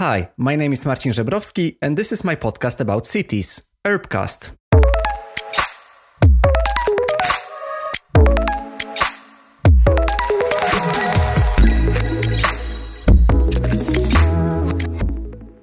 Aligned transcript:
Hi, 0.00 0.30
my 0.38 0.56
name 0.56 0.72
is 0.72 0.86
Marcin 0.86 1.12
Żebrowski, 1.12 1.76
and 1.82 1.94
this 1.94 2.10
is 2.10 2.24
my 2.24 2.34
podcast 2.34 2.80
about 2.80 3.04
cities, 3.04 3.68
Urbcast. 3.86 4.52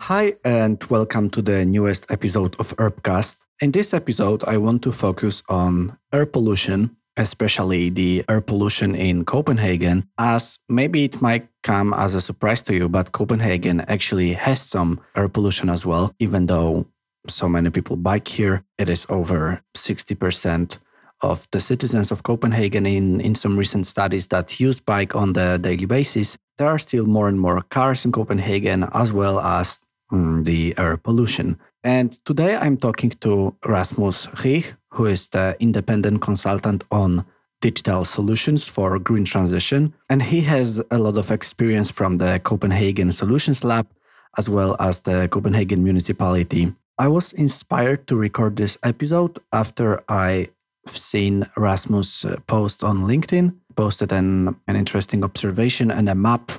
Hi, 0.01 0.36
and 0.45 0.83
welcome 0.83 1.31
to 1.31 1.41
the 1.41 1.65
newest 1.65 2.05
episode 2.11 2.55
of 2.59 2.75
Urbcast. 2.77 3.38
In 3.59 3.71
this 3.71 3.91
episode, 3.91 4.43
I 4.45 4.57
want 4.57 4.83
to 4.83 4.91
focus 4.91 5.41
on 5.49 5.97
air 6.13 6.27
pollution, 6.27 6.96
especially 7.18 7.89
the 7.89 8.23
air 8.29 8.41
pollution 8.41 8.95
in 8.95 9.25
Copenhagen, 9.25 10.07
as 10.17 10.57
maybe 10.70 11.04
it 11.04 11.21
might 11.21 11.47
come 11.63 11.93
as 11.93 12.16
a 12.16 12.21
surprise 12.21 12.61
to 12.63 12.73
you, 12.73 12.88
but 12.88 13.11
Copenhagen 13.11 13.81
actually 13.81 14.34
has 14.34 14.61
some 14.61 14.99
air 15.16 15.27
pollution 15.27 15.70
as 15.70 15.85
well, 15.85 16.13
even 16.20 16.45
though 16.45 16.85
so 17.27 17.49
many 17.49 17.70
people 17.70 17.98
bike 17.98 18.27
here. 18.27 18.63
It 18.77 18.90
is 18.90 19.05
over 19.09 19.62
60% 19.76 20.77
of 21.21 21.48
the 21.52 21.59
citizens 21.59 22.12
of 22.12 22.23
Copenhagen 22.23 22.85
in, 22.85 23.20
in 23.21 23.35
some 23.35 23.57
recent 23.57 23.85
studies 23.85 24.27
that 24.27 24.59
use 24.59 24.79
bike 24.79 25.15
on 25.15 25.34
the 25.34 25.57
daily 25.57 25.85
basis. 25.85 26.38
There 26.57 26.68
are 26.68 26.79
still 26.79 27.05
more 27.05 27.27
and 27.27 27.40
more 27.40 27.62
cars 27.62 28.05
in 28.05 28.12
Copenhagen, 28.12 28.88
as 28.93 29.12
well 29.12 29.40
as 29.40 29.79
mm, 30.12 30.45
the 30.45 30.76
air 30.77 30.98
pollution. 30.98 31.59
And 31.84 32.12
today 32.26 32.55
I'm 32.55 32.77
talking 32.77 33.12
to 33.21 33.55
Rasmus 33.65 34.27
Reeh, 34.27 34.73
who 34.97 35.05
is 35.05 35.29
the 35.29 35.55
independent 35.59 36.21
consultant 36.21 36.83
on 36.91 37.23
digital 37.61 38.03
solutions 38.03 38.67
for 38.67 38.97
green 38.97 39.25
transition. 39.25 39.93
And 40.09 40.23
he 40.23 40.41
has 40.41 40.81
a 40.89 40.97
lot 40.97 41.17
of 41.17 41.31
experience 41.31 41.91
from 41.91 42.17
the 42.17 42.39
Copenhagen 42.43 43.11
Solutions 43.11 43.63
Lab, 43.63 43.87
as 44.37 44.49
well 44.49 44.75
as 44.79 45.01
the 45.01 45.27
Copenhagen 45.27 45.83
municipality. 45.83 46.73
I 46.97 47.07
was 47.09 47.31
inspired 47.33 48.07
to 48.07 48.15
record 48.15 48.55
this 48.55 48.77
episode 48.84 49.37
after 49.54 50.04
I 50.09 50.49
seen 50.87 51.45
Rasmus 51.55 52.26
post 52.48 52.84
on 52.84 53.05
LinkedIn, 53.05 53.54
posted 53.76 54.11
an, 54.11 54.55
an 54.67 54.76
interesting 54.76 55.23
observation 55.23 55.91
and 55.91 56.09
a 56.09 56.15
map 56.15 56.51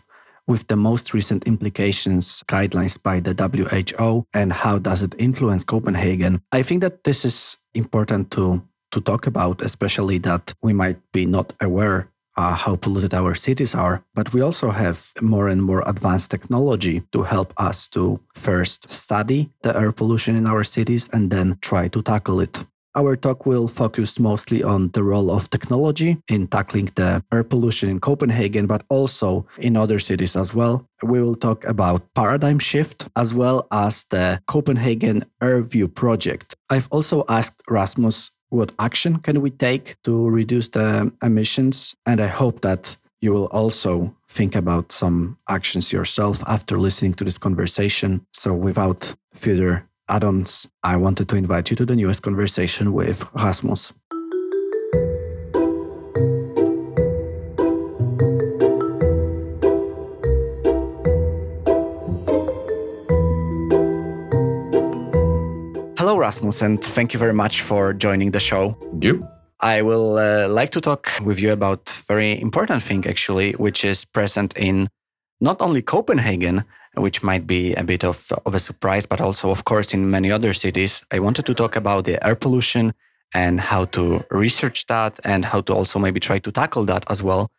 with 0.48 0.66
the 0.66 0.76
most 0.76 1.14
recent 1.14 1.44
implications 1.46 2.42
guidelines 2.48 3.00
by 3.00 3.20
the 3.20 3.34
WHO 3.36 4.26
and 4.34 4.52
how 4.52 4.78
does 4.78 5.02
it 5.02 5.14
influence 5.18 5.62
Copenhagen. 5.62 6.40
I 6.50 6.62
think 6.62 6.80
that 6.80 7.04
this 7.04 7.24
is 7.24 7.58
important 7.74 8.30
to 8.32 8.62
to 8.90 9.00
talk 9.02 9.26
about, 9.26 9.60
especially 9.60 10.16
that 10.16 10.54
we 10.62 10.72
might 10.72 10.96
be 11.12 11.26
not 11.26 11.52
aware 11.60 12.08
uh, 12.38 12.54
how 12.54 12.76
polluted 12.76 13.12
our 13.12 13.34
cities 13.34 13.74
are, 13.74 14.02
but 14.14 14.32
we 14.32 14.40
also 14.40 14.70
have 14.70 15.12
more 15.20 15.48
and 15.48 15.62
more 15.62 15.82
advanced 15.86 16.30
technology 16.30 17.02
to 17.12 17.24
help 17.24 17.52
us 17.56 17.88
to 17.88 18.20
first 18.34 18.90
study 18.90 19.50
the 19.62 19.76
air 19.76 19.92
pollution 19.92 20.36
in 20.36 20.46
our 20.46 20.64
cities 20.64 21.08
and 21.12 21.30
then 21.30 21.58
try 21.60 21.88
to 21.88 22.00
tackle 22.00 22.40
it. 22.40 22.64
Our 22.98 23.14
talk 23.14 23.46
will 23.46 23.68
focus 23.68 24.18
mostly 24.18 24.64
on 24.64 24.88
the 24.88 25.04
role 25.04 25.30
of 25.30 25.50
technology 25.50 26.18
in 26.26 26.48
tackling 26.48 26.90
the 26.96 27.22
air 27.32 27.44
pollution 27.44 27.88
in 27.90 28.00
Copenhagen, 28.00 28.66
but 28.66 28.82
also 28.88 29.46
in 29.56 29.76
other 29.76 30.00
cities 30.00 30.34
as 30.34 30.52
well. 30.52 30.84
We 31.04 31.22
will 31.22 31.36
talk 31.36 31.64
about 31.64 32.02
paradigm 32.14 32.58
shift 32.58 33.08
as 33.14 33.32
well 33.32 33.68
as 33.70 34.04
the 34.10 34.40
Copenhagen 34.48 35.24
Airview 35.40 35.94
project. 35.94 36.56
I've 36.70 36.88
also 36.90 37.24
asked 37.28 37.62
Rasmus 37.68 38.32
what 38.48 38.72
action 38.80 39.20
can 39.20 39.42
we 39.42 39.50
take 39.50 39.94
to 40.02 40.28
reduce 40.28 40.68
the 40.70 41.12
emissions 41.22 41.94
and 42.04 42.20
I 42.20 42.26
hope 42.26 42.62
that 42.62 42.96
you 43.20 43.32
will 43.32 43.46
also 43.46 44.12
think 44.28 44.56
about 44.56 44.90
some 44.90 45.38
actions 45.48 45.92
yourself 45.92 46.42
after 46.48 46.76
listening 46.78 47.14
to 47.14 47.24
this 47.24 47.38
conversation. 47.38 48.26
So 48.32 48.54
without 48.54 49.14
further 49.34 49.87
add-ons, 50.08 50.66
I 50.82 50.96
wanted 50.96 51.28
to 51.28 51.36
invite 51.36 51.70
you 51.70 51.76
to 51.76 51.86
the 51.86 51.96
newest 51.96 52.22
conversation 52.22 52.92
with 52.92 53.28
Rasmus. 53.34 53.92
Hello, 65.98 66.16
Rasmus, 66.16 66.62
and 66.62 66.82
thank 66.82 67.12
you 67.12 67.18
very 67.18 67.34
much 67.34 67.62
for 67.62 67.92
joining 67.92 68.30
the 68.30 68.40
show. 68.40 68.76
Thank 68.80 69.04
you. 69.04 69.26
I 69.60 69.82
will 69.82 70.18
uh, 70.18 70.48
like 70.48 70.70
to 70.70 70.80
talk 70.80 71.10
with 71.24 71.40
you 71.40 71.52
about 71.52 71.88
very 72.08 72.40
important 72.40 72.82
thing 72.82 73.06
actually, 73.06 73.52
which 73.52 73.84
is 73.84 74.04
present 74.04 74.56
in 74.56 74.88
not 75.40 75.60
only 75.60 75.82
Copenhagen, 75.82 76.64
which 77.00 77.22
might 77.22 77.46
be 77.46 77.74
a 77.74 77.82
bit 77.82 78.04
of, 78.04 78.32
of 78.46 78.54
a 78.54 78.58
surprise, 78.58 79.06
but 79.06 79.20
also, 79.20 79.50
of 79.50 79.64
course, 79.64 79.94
in 79.94 80.10
many 80.10 80.30
other 80.30 80.52
cities. 80.52 81.04
I 81.10 81.18
wanted 81.18 81.46
to 81.46 81.54
talk 81.54 81.76
about 81.76 82.04
the 82.04 82.24
air 82.26 82.34
pollution 82.34 82.94
and 83.34 83.60
how 83.60 83.84
to 83.86 84.24
research 84.30 84.86
that 84.86 85.18
and 85.24 85.44
how 85.44 85.60
to 85.62 85.74
also 85.74 85.98
maybe 85.98 86.20
try 86.20 86.38
to 86.38 86.52
tackle 86.52 86.84
that 86.86 87.04
as 87.10 87.22
well. 87.22 87.50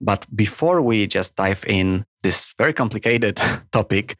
But 0.00 0.26
before 0.34 0.80
we 0.80 1.06
just 1.06 1.36
dive 1.36 1.64
in 1.66 2.06
this 2.22 2.54
very 2.56 2.72
complicated 2.72 3.40
topic, 3.72 4.16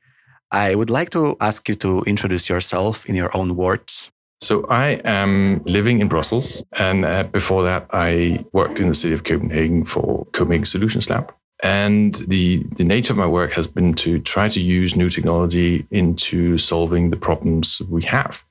I 0.51 0.75
would 0.75 0.91
like 0.91 1.11
to 1.11 1.37
ask 1.41 1.69
you 1.69 1.75
to 1.77 2.03
introduce 2.03 2.49
yourself 2.49 3.07
in 3.07 3.15
your 3.15 3.37
own 3.37 3.57
words. 3.57 4.11
So 4.41 4.65
I 4.69 5.01
am 5.05 5.63
living 5.65 6.01
in 6.01 6.09
Brussels, 6.09 6.63
and 6.75 7.05
uh, 7.05 7.25
before 7.25 7.65
that, 7.65 7.87
I 7.93 8.45
worked 8.53 8.79
in 8.79 8.89
the 8.89 8.95
city 8.95 9.13
of 9.13 9.25
Copenhagen 9.25 9.85
for 9.85 10.27
Copenhagen 10.33 10.65
Solutions 10.65 11.11
Lab. 11.11 11.35
And 11.63 12.15
the, 12.15 12.63
the 12.77 12.85
nature 12.85 13.13
of 13.13 13.19
my 13.19 13.27
work 13.27 13.53
has 13.53 13.67
been 13.67 13.95
to 13.95 14.21
try 14.21 14.49
to 14.49 14.61
use 14.61 14.95
new 14.95 15.11
technology 15.11 15.87
into 15.91 16.57
solving 16.59 17.11
the 17.11 17.17
problems 17.17 17.81
we 17.89 18.05
have. 18.05 18.43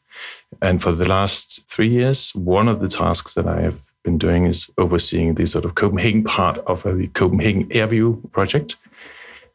And 0.61 0.81
for 0.81 0.91
the 0.91 1.05
last 1.05 1.69
three 1.69 1.87
years, 1.89 2.33
one 2.35 2.67
of 2.67 2.79
the 2.79 2.89
tasks 2.89 3.33
that 3.35 3.47
I 3.47 3.61
have 3.61 3.79
been 4.03 4.17
doing 4.17 4.45
is 4.45 4.69
overseeing 4.77 5.35
the 5.35 5.45
sort 5.45 5.65
of 5.65 5.75
Copenhagen 5.75 6.23
part 6.23 6.57
of 6.59 6.83
the 6.83 7.07
Copenhagen 7.13 7.65
Airview 7.69 8.31
project, 8.31 8.75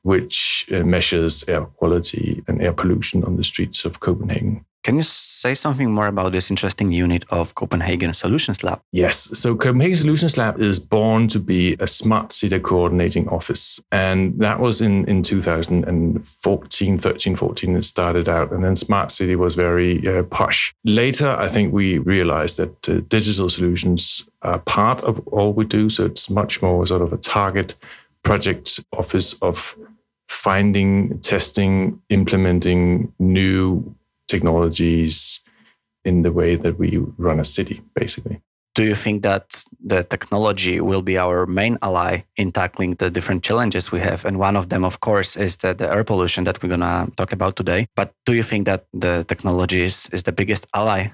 which 0.02 0.66
uh, 0.72 0.80
measures 0.80 1.44
air 1.48 1.62
quality 1.62 2.42
and 2.46 2.60
air 2.62 2.72
pollution 2.72 3.24
on 3.24 3.36
the 3.36 3.44
streets 3.44 3.84
of 3.84 4.00
Copenhagen. 4.00 4.64
Can 4.82 4.96
you 4.96 5.04
say 5.04 5.54
something 5.54 5.92
more 5.92 6.08
about 6.08 6.32
this 6.32 6.50
interesting 6.50 6.90
unit 6.90 7.24
of 7.30 7.54
Copenhagen 7.54 8.12
Solutions 8.14 8.64
Lab? 8.64 8.80
Yes. 8.90 9.38
So, 9.38 9.54
Copenhagen 9.54 9.96
Solutions 9.96 10.36
Lab 10.36 10.60
is 10.60 10.80
born 10.80 11.28
to 11.28 11.38
be 11.38 11.76
a 11.78 11.86
smart 11.86 12.32
city 12.32 12.58
coordinating 12.58 13.28
office. 13.28 13.80
And 13.92 14.36
that 14.40 14.58
was 14.58 14.80
in, 14.80 15.04
in 15.04 15.22
2014, 15.22 16.98
13, 16.98 17.36
14, 17.36 17.76
it 17.76 17.84
started 17.84 18.28
out. 18.28 18.50
And 18.50 18.64
then 18.64 18.74
smart 18.74 19.12
city 19.12 19.36
was 19.36 19.54
very 19.54 20.06
uh, 20.06 20.24
posh. 20.24 20.74
Later, 20.84 21.28
I 21.28 21.48
think 21.48 21.72
we 21.72 21.98
realized 21.98 22.56
that 22.56 22.88
uh, 22.88 23.02
digital 23.06 23.48
solutions 23.48 24.28
are 24.42 24.58
part 24.58 25.04
of 25.04 25.20
all 25.28 25.52
we 25.52 25.64
do. 25.64 25.90
So, 25.90 26.06
it's 26.06 26.28
much 26.28 26.60
more 26.60 26.84
sort 26.88 27.02
of 27.02 27.12
a 27.12 27.18
target 27.18 27.76
project 28.24 28.80
office 28.92 29.34
of 29.42 29.76
finding, 30.28 31.20
testing, 31.20 32.00
implementing 32.08 33.12
new 33.20 33.94
technologies 34.28 35.40
in 36.04 36.22
the 36.22 36.32
way 36.32 36.56
that 36.56 36.78
we 36.78 36.98
run 37.16 37.40
a 37.40 37.44
city, 37.44 37.82
basically. 37.94 38.40
Do 38.74 38.84
you 38.84 38.94
think 38.94 39.22
that 39.22 39.64
the 39.84 40.02
technology 40.02 40.80
will 40.80 41.02
be 41.02 41.18
our 41.18 41.44
main 41.44 41.76
ally 41.82 42.22
in 42.36 42.52
tackling 42.52 42.94
the 42.94 43.10
different 43.10 43.44
challenges 43.44 43.92
we 43.92 44.00
have? 44.00 44.24
And 44.24 44.38
one 44.38 44.56
of 44.56 44.70
them, 44.70 44.82
of 44.82 45.00
course, 45.00 45.36
is 45.36 45.58
the, 45.58 45.74
the 45.74 45.92
air 45.92 46.04
pollution 46.04 46.44
that 46.44 46.62
we're 46.62 46.70
going 46.70 46.80
to 46.80 47.12
talk 47.16 47.32
about 47.32 47.54
today. 47.54 47.86
But 47.94 48.14
do 48.24 48.32
you 48.32 48.42
think 48.42 48.64
that 48.64 48.86
the 48.94 49.26
technology 49.28 49.82
is, 49.82 50.08
is 50.10 50.22
the 50.22 50.32
biggest 50.32 50.66
ally? 50.74 51.08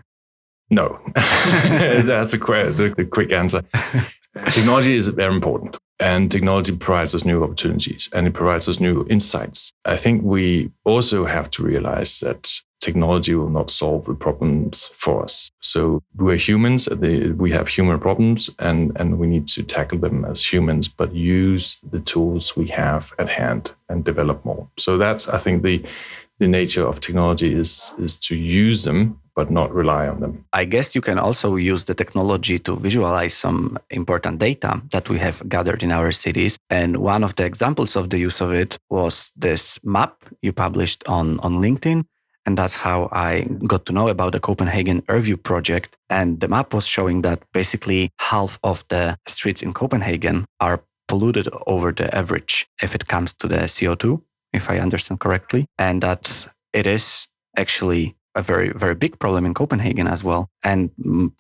No, 0.70 1.00
that's 1.14 2.32
a 2.32 2.38
quick, 2.38 2.76
the, 2.76 2.94
the 2.96 3.04
quick 3.04 3.32
answer. 3.32 3.62
technology 4.52 4.94
is 4.94 5.08
very 5.08 5.34
important 5.34 5.78
and 5.98 6.30
technology 6.30 6.76
provides 6.76 7.14
us 7.14 7.24
new 7.24 7.42
opportunities 7.42 8.08
and 8.12 8.26
it 8.26 8.34
provides 8.34 8.68
us 8.68 8.78
new 8.78 9.04
insights. 9.08 9.72
I 9.84 9.96
think 9.96 10.22
we 10.22 10.70
also 10.84 11.24
have 11.24 11.50
to 11.52 11.64
realize 11.64 12.20
that 12.20 12.60
technology 12.80 13.34
will 13.34 13.50
not 13.50 13.70
solve 13.70 14.04
the 14.04 14.14
problems 14.14 14.86
for 14.92 15.22
us. 15.22 15.50
So 15.60 16.02
we're 16.16 16.36
humans, 16.36 16.88
we 16.88 17.50
have 17.50 17.68
human 17.68 17.98
problems, 17.98 18.50
and, 18.58 18.92
and 18.96 19.18
we 19.18 19.26
need 19.26 19.46
to 19.48 19.62
tackle 19.62 19.98
them 19.98 20.24
as 20.24 20.52
humans, 20.52 20.88
but 20.88 21.14
use 21.14 21.78
the 21.90 22.00
tools 22.00 22.56
we 22.56 22.68
have 22.68 23.12
at 23.18 23.28
hand 23.28 23.72
and 23.88 24.04
develop 24.04 24.44
more. 24.44 24.68
So 24.78 24.98
that's, 24.98 25.28
I 25.28 25.38
think, 25.38 25.62
the 25.62 25.84
the 26.40 26.46
nature 26.46 26.86
of 26.86 27.00
technology 27.00 27.52
is 27.52 27.92
is 27.98 28.16
to 28.16 28.36
use 28.36 28.84
them 28.84 29.20
but 29.38 29.52
not 29.52 29.72
rely 29.72 30.08
on 30.08 30.18
them. 30.18 30.44
I 30.52 30.64
guess 30.64 30.96
you 30.96 31.00
can 31.00 31.16
also 31.16 31.54
use 31.54 31.84
the 31.84 31.94
technology 31.94 32.58
to 32.58 32.74
visualize 32.74 33.34
some 33.34 33.78
important 33.90 34.40
data 34.40 34.82
that 34.90 35.08
we 35.08 35.18
have 35.20 35.48
gathered 35.48 35.84
in 35.84 35.92
our 35.92 36.10
cities. 36.10 36.58
And 36.70 36.96
one 36.96 37.22
of 37.22 37.36
the 37.36 37.44
examples 37.44 37.94
of 37.94 38.10
the 38.10 38.18
use 38.18 38.40
of 38.40 38.52
it 38.52 38.76
was 38.90 39.30
this 39.36 39.78
map 39.84 40.24
you 40.42 40.52
published 40.52 41.08
on, 41.08 41.38
on 41.38 41.62
LinkedIn 41.62 42.04
and 42.48 42.56
that's 42.56 42.76
how 42.76 43.10
I 43.12 43.42
got 43.66 43.84
to 43.84 43.92
know 43.92 44.08
about 44.08 44.32
the 44.32 44.40
Copenhagen 44.40 45.02
Airview 45.02 45.36
project. 45.42 45.98
And 46.08 46.40
the 46.40 46.48
map 46.48 46.72
was 46.72 46.86
showing 46.86 47.20
that 47.20 47.42
basically 47.52 48.08
half 48.20 48.58
of 48.62 48.84
the 48.88 49.18
streets 49.26 49.60
in 49.62 49.74
Copenhagen 49.74 50.46
are 50.58 50.82
polluted 51.08 51.48
over 51.66 51.92
the 51.92 52.08
average 52.16 52.66
if 52.82 52.94
it 52.94 53.06
comes 53.06 53.34
to 53.34 53.48
the 53.48 53.68
CO2. 53.68 54.22
if 54.54 54.70
I 54.70 54.78
understand 54.78 55.20
correctly, 55.20 55.66
and 55.76 56.02
that 56.02 56.48
it 56.72 56.86
is 56.86 57.28
actually 57.54 58.16
a 58.34 58.42
very, 58.42 58.72
very 58.72 58.94
big 58.94 59.18
problem 59.18 59.44
in 59.44 59.52
Copenhagen 59.52 60.06
as 60.06 60.24
well. 60.24 60.48
And 60.62 60.90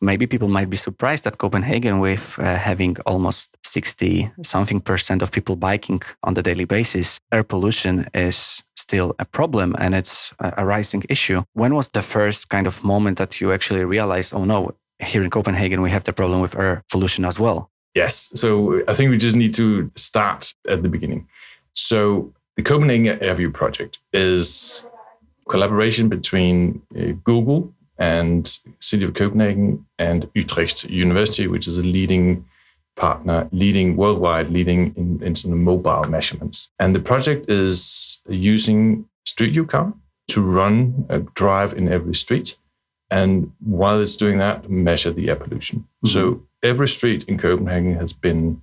maybe 0.00 0.26
people 0.26 0.48
might 0.48 0.68
be 0.68 0.76
surprised 0.76 1.24
that 1.24 1.38
Copenhagen, 1.38 2.00
with 2.00 2.38
uh, 2.38 2.56
having 2.56 2.96
almost 3.06 3.56
60 3.64 4.30
something 4.42 4.80
percent 4.80 5.22
of 5.22 5.30
people 5.30 5.56
biking 5.56 6.02
on 6.22 6.34
the 6.34 6.42
daily 6.42 6.66
basis, 6.66 7.18
air 7.32 7.44
pollution 7.44 8.08
is 8.12 8.62
still 8.88 9.14
a 9.18 9.24
problem 9.24 9.74
and 9.78 9.94
it's 9.94 10.32
a 10.40 10.64
rising 10.64 11.02
issue. 11.08 11.42
When 11.52 11.74
was 11.74 11.90
the 11.90 12.02
first 12.02 12.48
kind 12.48 12.66
of 12.66 12.82
moment 12.82 13.18
that 13.18 13.40
you 13.40 13.52
actually 13.52 13.84
realized, 13.84 14.32
oh 14.34 14.44
no, 14.44 14.74
here 14.98 15.22
in 15.22 15.30
Copenhagen, 15.30 15.82
we 15.82 15.90
have 15.90 16.04
the 16.04 16.12
problem 16.12 16.40
with 16.40 16.58
air 16.58 16.82
pollution 16.90 17.24
as 17.24 17.38
well? 17.38 17.70
Yes. 17.94 18.30
So 18.34 18.82
I 18.88 18.94
think 18.94 19.10
we 19.10 19.18
just 19.18 19.36
need 19.36 19.54
to 19.54 19.90
start 19.94 20.54
at 20.66 20.82
the 20.82 20.88
beginning. 20.88 21.28
So 21.74 22.32
the 22.56 22.62
Copenhagen 22.62 23.18
Airview 23.18 23.52
project 23.52 23.98
is 24.12 24.86
collaboration 25.48 26.08
between 26.08 26.80
uh, 26.98 27.12
Google 27.24 27.72
and 27.98 28.58
City 28.80 29.04
of 29.04 29.12
Copenhagen 29.14 29.84
and 29.98 30.28
Utrecht 30.34 30.84
University, 30.84 31.46
which 31.46 31.66
is 31.66 31.76
a 31.78 31.82
leading 31.82 32.44
partner, 32.98 33.48
leading 33.52 33.96
worldwide, 33.96 34.50
leading 34.50 34.94
in, 34.96 35.22
in 35.22 35.36
sort 35.36 35.52
of 35.52 35.58
mobile 35.58 36.04
measurements. 36.04 36.70
And 36.78 36.94
the 36.94 37.00
project 37.00 37.48
is 37.48 38.22
using 38.28 39.06
Street 39.24 39.52
View 39.52 39.66
car 39.66 39.92
to 40.28 40.42
run 40.42 41.06
a 41.08 41.20
drive 41.20 41.72
in 41.72 41.88
every 41.88 42.14
street. 42.14 42.58
And 43.10 43.52
while 43.60 44.00
it's 44.00 44.16
doing 44.16 44.38
that, 44.38 44.68
measure 44.68 45.12
the 45.12 45.30
air 45.30 45.36
pollution. 45.36 45.78
Mm-hmm. 45.78 46.08
So 46.08 46.42
every 46.62 46.88
street 46.88 47.24
in 47.24 47.38
Copenhagen 47.38 47.94
has 47.94 48.12
been 48.12 48.60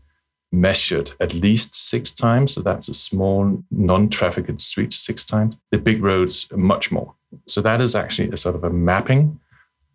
measured 0.51 1.11
at 1.19 1.33
least 1.33 1.73
six 1.73 2.11
times. 2.11 2.53
So 2.53 2.61
that's 2.61 2.88
a 2.88 2.93
small 2.93 3.63
non-trafficked 3.71 4.61
street 4.61 4.93
six 4.93 5.25
times. 5.25 5.57
The 5.71 5.77
big 5.77 6.03
roads 6.03 6.47
much 6.51 6.91
more. 6.91 7.15
So 7.47 7.61
that 7.61 7.81
is 7.81 7.95
actually 7.95 8.29
a 8.29 8.38
sort 8.38 8.55
of 8.55 8.63
a 8.63 8.69
mapping 8.69 9.39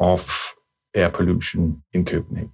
of 0.00 0.54
air 0.94 1.10
pollution 1.10 1.82
in 1.92 2.04
Copenhagen. 2.04 2.52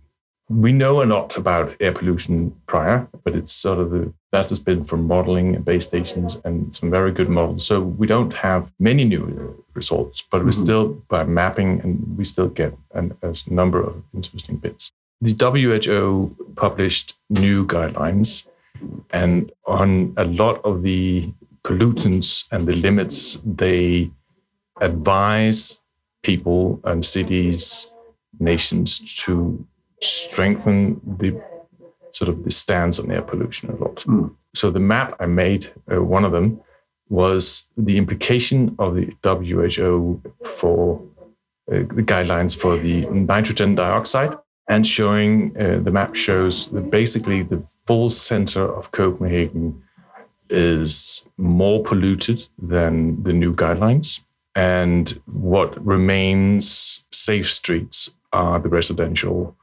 We 0.49 0.73
know 0.73 1.03
a 1.03 1.05
lot 1.05 1.37
about 1.37 1.75
air 1.81 1.93
pollution 1.93 2.55
prior, 2.67 3.09
but 3.25 3.35
it's 3.35 3.53
sort 3.53 3.79
of 3.79 3.91
the 3.91 4.13
that 4.33 4.51
has 4.51 4.61
been 4.61 4.85
from 4.85 5.07
modeling 5.07 5.57
and 5.57 5.65
base 5.65 5.87
stations 5.87 6.39
and 6.45 6.75
some 6.75 6.91
very 6.91 7.11
good 7.11 7.29
models. 7.29 7.67
So 7.67 7.81
we 7.81 8.07
don't 8.07 8.35
have 8.35 8.71
many 8.79 9.05
new 9.05 9.65
results, 9.75 10.23
but 10.31 10.39
mm-hmm. 10.39 10.47
we 10.47 10.53
still 10.53 10.89
by 11.09 11.25
mapping 11.25 11.81
and 11.81 12.19
we 12.19 12.25
still 12.25 12.49
get 12.49 12.77
an, 12.95 13.17
a 13.23 13.35
number 13.49 13.81
of 13.81 14.03
interesting 14.15 14.57
bits 14.57 14.93
the 15.21 15.33
WHO 15.33 16.37
published 16.57 17.15
new 17.31 17.67
guidelines, 17.67 18.47
and 19.11 19.51
on 19.67 20.13
a 20.17 20.25
lot 20.25 20.63
of 20.65 20.83
the 20.83 21.33
pollutants 21.65 22.45
and 22.53 22.67
the 22.67 22.75
limits, 22.75 23.41
they 23.45 24.11
advise 24.81 25.81
people 26.23 26.81
and 26.85 27.05
cities, 27.05 27.91
nations 28.39 28.99
to 29.25 29.65
strengthen 30.07 31.01
the 31.19 31.41
sort 32.13 32.29
of 32.29 32.45
the 32.45 32.51
stance 32.51 32.99
on 32.99 33.11
air 33.11 33.23
pollution 33.23 33.71
a 33.71 33.77
lot. 33.77 33.97
Mm. 34.07 34.35
So 34.55 34.71
the 34.71 34.81
map 34.81 35.17
I 35.21 35.27
made, 35.27 35.67
uh, 35.93 36.03
one 36.03 36.25
of 36.25 36.33
them, 36.33 36.61
was 37.09 37.69
the 37.77 37.99
implication 37.99 38.75
of 38.79 38.95
the 38.95 39.13
WHO 39.23 40.23
for 40.45 41.01
uh, 41.71 41.79
the 41.79 42.03
guidelines 42.03 42.57
for 42.57 42.77
the 42.77 43.07
nitrogen 43.07 43.75
dioxide 43.75 44.37
and 44.69 44.87
showing 44.87 45.57
uh, 45.59 45.79
the 45.83 45.91
map 45.91 46.15
shows 46.15 46.69
that 46.71 46.91
basically 46.91 47.43
the 47.43 47.63
full 47.87 48.11
center 48.11 48.65
of 48.65 48.91
Copenhagen 48.93 49.83
is 50.49 51.27
more 51.37 51.83
polluted 51.83 52.49
than 52.61 53.23
the 53.23 53.33
new 53.33 53.53
guidelines. 53.55 54.21
And 54.55 55.21
what 55.27 55.85
remains 55.85 57.07
safe 57.13 57.51
streets 57.51 58.15
are 58.33 58.59
the 58.59 58.69
residential 58.69 59.56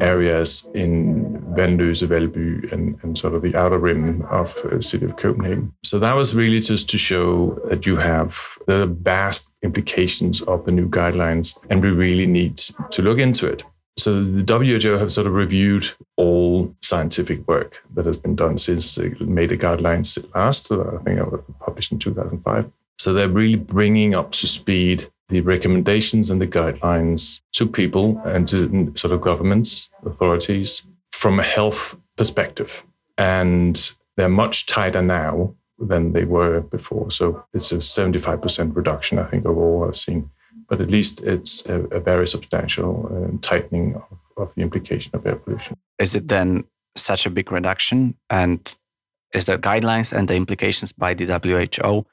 areas 0.00 0.66
in 0.74 1.42
Vanløse, 1.56 2.06
Valby, 2.06 2.72
and, 2.72 2.98
and 3.02 3.16
sort 3.16 3.34
of 3.34 3.42
the 3.42 3.56
outer 3.56 3.78
rim 3.78 4.22
of 4.30 4.54
the 4.62 4.76
uh, 4.76 4.80
city 4.80 5.06
of 5.06 5.16
Copenhagen. 5.16 5.72
So 5.84 5.98
that 5.98 6.14
was 6.14 6.34
really 6.34 6.60
just 6.60 6.90
to 6.90 6.98
show 6.98 7.58
that 7.68 7.86
you 7.86 7.96
have 7.96 8.38
the 8.66 8.86
vast 8.86 9.48
implications 9.62 10.42
of 10.42 10.64
the 10.66 10.72
new 10.72 10.88
guidelines, 10.88 11.58
and 11.70 11.82
we 11.82 11.90
really 11.90 12.26
need 12.26 12.58
to 12.90 13.02
look 13.02 13.18
into 13.18 13.46
it. 13.46 13.64
So 13.98 14.22
the 14.22 14.44
WHO 14.44 14.96
have 14.98 15.12
sort 15.12 15.26
of 15.26 15.32
reviewed 15.32 15.90
all 16.16 16.72
scientific 16.82 17.46
work 17.48 17.82
that 17.94 18.06
has 18.06 18.16
been 18.16 18.36
done 18.36 18.56
since 18.56 18.94
they 18.94 19.08
made 19.20 19.48
the 19.48 19.58
guidelines 19.58 20.24
last. 20.34 20.70
I 20.70 20.98
think 21.02 21.18
it 21.18 21.32
was 21.32 21.40
published 21.58 21.90
in 21.90 21.98
2005. 21.98 22.70
So 22.98 23.12
they're 23.12 23.28
really 23.28 23.56
bringing 23.56 24.14
up 24.14 24.32
to 24.32 24.46
speed 24.46 25.08
the 25.28 25.40
recommendations 25.42 26.30
and 26.30 26.40
the 26.40 26.46
guidelines 26.46 27.42
to 27.52 27.66
people 27.66 28.20
and 28.24 28.48
to 28.48 28.92
sort 28.96 29.12
of 29.12 29.20
governments, 29.20 29.90
authorities 30.04 30.86
from 31.12 31.38
a 31.38 31.42
health 31.42 31.98
perspective. 32.16 32.84
And 33.18 33.92
they're 34.16 34.28
much 34.28 34.66
tighter 34.66 35.02
now 35.02 35.54
than 35.78 36.12
they 36.12 36.24
were 36.24 36.60
before. 36.60 37.10
So 37.10 37.44
it's 37.52 37.72
a 37.72 37.76
75% 37.76 38.74
reduction, 38.74 39.18
I 39.18 39.24
think, 39.24 39.46
overall 39.46 39.86
I've 39.86 39.96
seen 39.96 40.30
but 40.68 40.80
at 40.80 40.90
least 40.90 41.24
it's 41.24 41.64
a, 41.66 41.80
a 41.86 41.98
very 41.98 42.26
substantial 42.26 43.10
uh, 43.10 43.36
tightening 43.40 43.94
of, 43.94 44.18
of 44.36 44.54
the 44.54 44.62
implication 44.62 45.10
of 45.14 45.26
air 45.26 45.36
pollution. 45.36 45.76
Is 45.98 46.14
it 46.14 46.28
then 46.28 46.64
such 46.94 47.26
a 47.26 47.30
big 47.30 47.50
reduction? 47.50 48.14
And 48.28 48.60
is 49.32 49.46
the 49.46 49.58
guidelines 49.58 50.12
and 50.12 50.28
the 50.28 50.34
implications 50.34 50.92
by 50.92 51.14
the 51.14 51.24
WHO? 51.24 52.06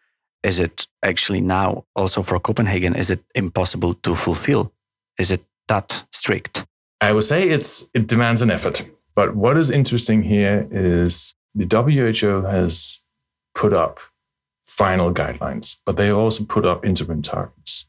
Is 0.45 0.59
it 0.59 0.87
actually 1.03 1.41
now 1.41 1.85
also 1.95 2.21
for 2.21 2.39
Copenhagen? 2.39 2.95
Is 2.95 3.09
it 3.09 3.23
impossible 3.33 3.95
to 3.95 4.15
fulfill? 4.15 4.71
Is 5.17 5.31
it 5.31 5.43
that 5.67 6.05
strict? 6.11 6.65
I 7.01 7.11
would 7.11 7.23
say 7.23 7.49
it's 7.49 7.89
it 7.93 8.07
demands 8.07 8.41
an 8.41 8.51
effort. 8.51 8.85
But 9.15 9.35
what 9.35 9.57
is 9.57 9.71
interesting 9.71 10.21
here 10.23 10.67
is 10.69 11.33
the 11.55 11.65
WHO 11.65 12.41
has 12.45 13.03
put 13.55 13.73
up 13.73 13.99
final 14.65 15.11
guidelines, 15.13 15.77
but 15.85 15.97
they 15.97 16.09
also 16.11 16.43
put 16.43 16.65
up 16.65 16.85
interim 16.85 17.21
targets 17.21 17.87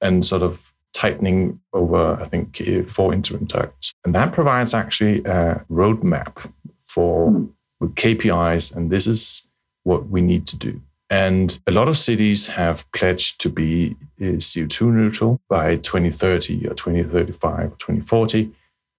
and 0.00 0.26
sort 0.26 0.42
of 0.42 0.72
tightening 0.92 1.60
over, 1.72 2.18
I 2.20 2.24
think, 2.24 2.62
four 2.88 3.14
interim 3.14 3.46
targets. 3.46 3.94
And 4.04 4.14
that 4.14 4.32
provides 4.32 4.74
actually 4.74 5.20
a 5.24 5.64
roadmap 5.70 6.50
for 6.84 7.30
mm. 7.30 7.50
with 7.80 7.94
KPIs, 7.94 8.74
and 8.74 8.90
this 8.90 9.06
is 9.06 9.46
what 9.84 10.08
we 10.08 10.20
need 10.20 10.46
to 10.48 10.56
do. 10.56 10.80
And 11.14 11.60
a 11.66 11.70
lot 11.70 11.88
of 11.88 11.96
cities 11.96 12.48
have 12.48 12.90
pledged 12.92 13.40
to 13.42 13.48
be 13.48 13.96
uh, 14.20 14.38
CO2 14.46 14.92
neutral 14.92 15.40
by 15.48 15.76
2030 15.76 16.66
or 16.66 16.74
2035 16.74 17.72
or 17.72 17.76
2040. 17.76 18.50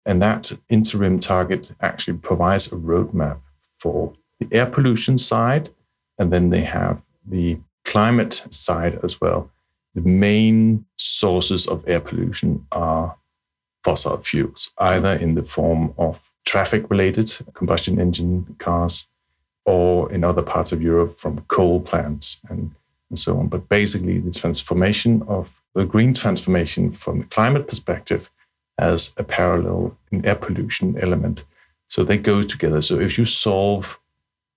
And 0.06 0.22
that 0.22 0.54
interim 0.70 1.20
target 1.20 1.72
actually 1.82 2.18
provides 2.18 2.68
a 2.68 2.76
roadmap 2.76 3.40
for 3.78 4.14
the 4.40 4.48
air 4.52 4.66
pollution 4.66 5.18
side. 5.18 5.72
And 6.18 6.32
then 6.32 6.52
they 6.52 6.62
have 6.62 7.02
the 7.26 7.58
climate 7.84 8.46
side 8.50 9.00
as 9.04 9.20
well 9.20 9.52
the 9.96 10.02
main 10.02 10.86
sources 10.98 11.66
of 11.66 11.88
air 11.88 12.02
pollution 12.02 12.68
are 12.72 13.16
fossil 13.84 14.18
fuels, 14.18 14.72
either 14.78 15.14
in 15.14 15.36
the 15.36 15.44
form 15.44 15.94
of 15.98 16.32
traffic 16.46 16.90
related 16.90 17.36
combustion 17.54 18.00
engine 18.00 18.56
cars 18.60 19.08
or 19.66 20.12
in 20.12 20.24
other 20.24 20.42
parts 20.42 20.72
of 20.72 20.82
Europe 20.82 21.18
from 21.18 21.40
coal 21.48 21.80
plants 21.82 22.40
and, 22.50 22.72
and 23.10 23.20
so 23.20 23.38
on. 23.38 23.48
But 23.48 23.68
basically, 23.68 24.20
the 24.20 24.32
transformation 24.32 25.24
of 25.28 25.62
the 25.74 25.86
green 25.86 26.14
transformation 26.14 26.92
from 26.92 27.20
the 27.20 27.26
climate 27.26 27.68
perspective 27.68 28.30
has 28.78 29.12
a 29.18 29.24
parallel 29.24 29.98
in 30.12 30.26
air 30.26 30.36
pollution 30.36 30.98
element. 31.00 31.46
So 31.88 32.04
they 32.04 32.18
go 32.18 32.44
together. 32.44 32.82
So 32.82 33.00
if 33.00 33.18
you 33.18 33.26
solve 33.26 34.00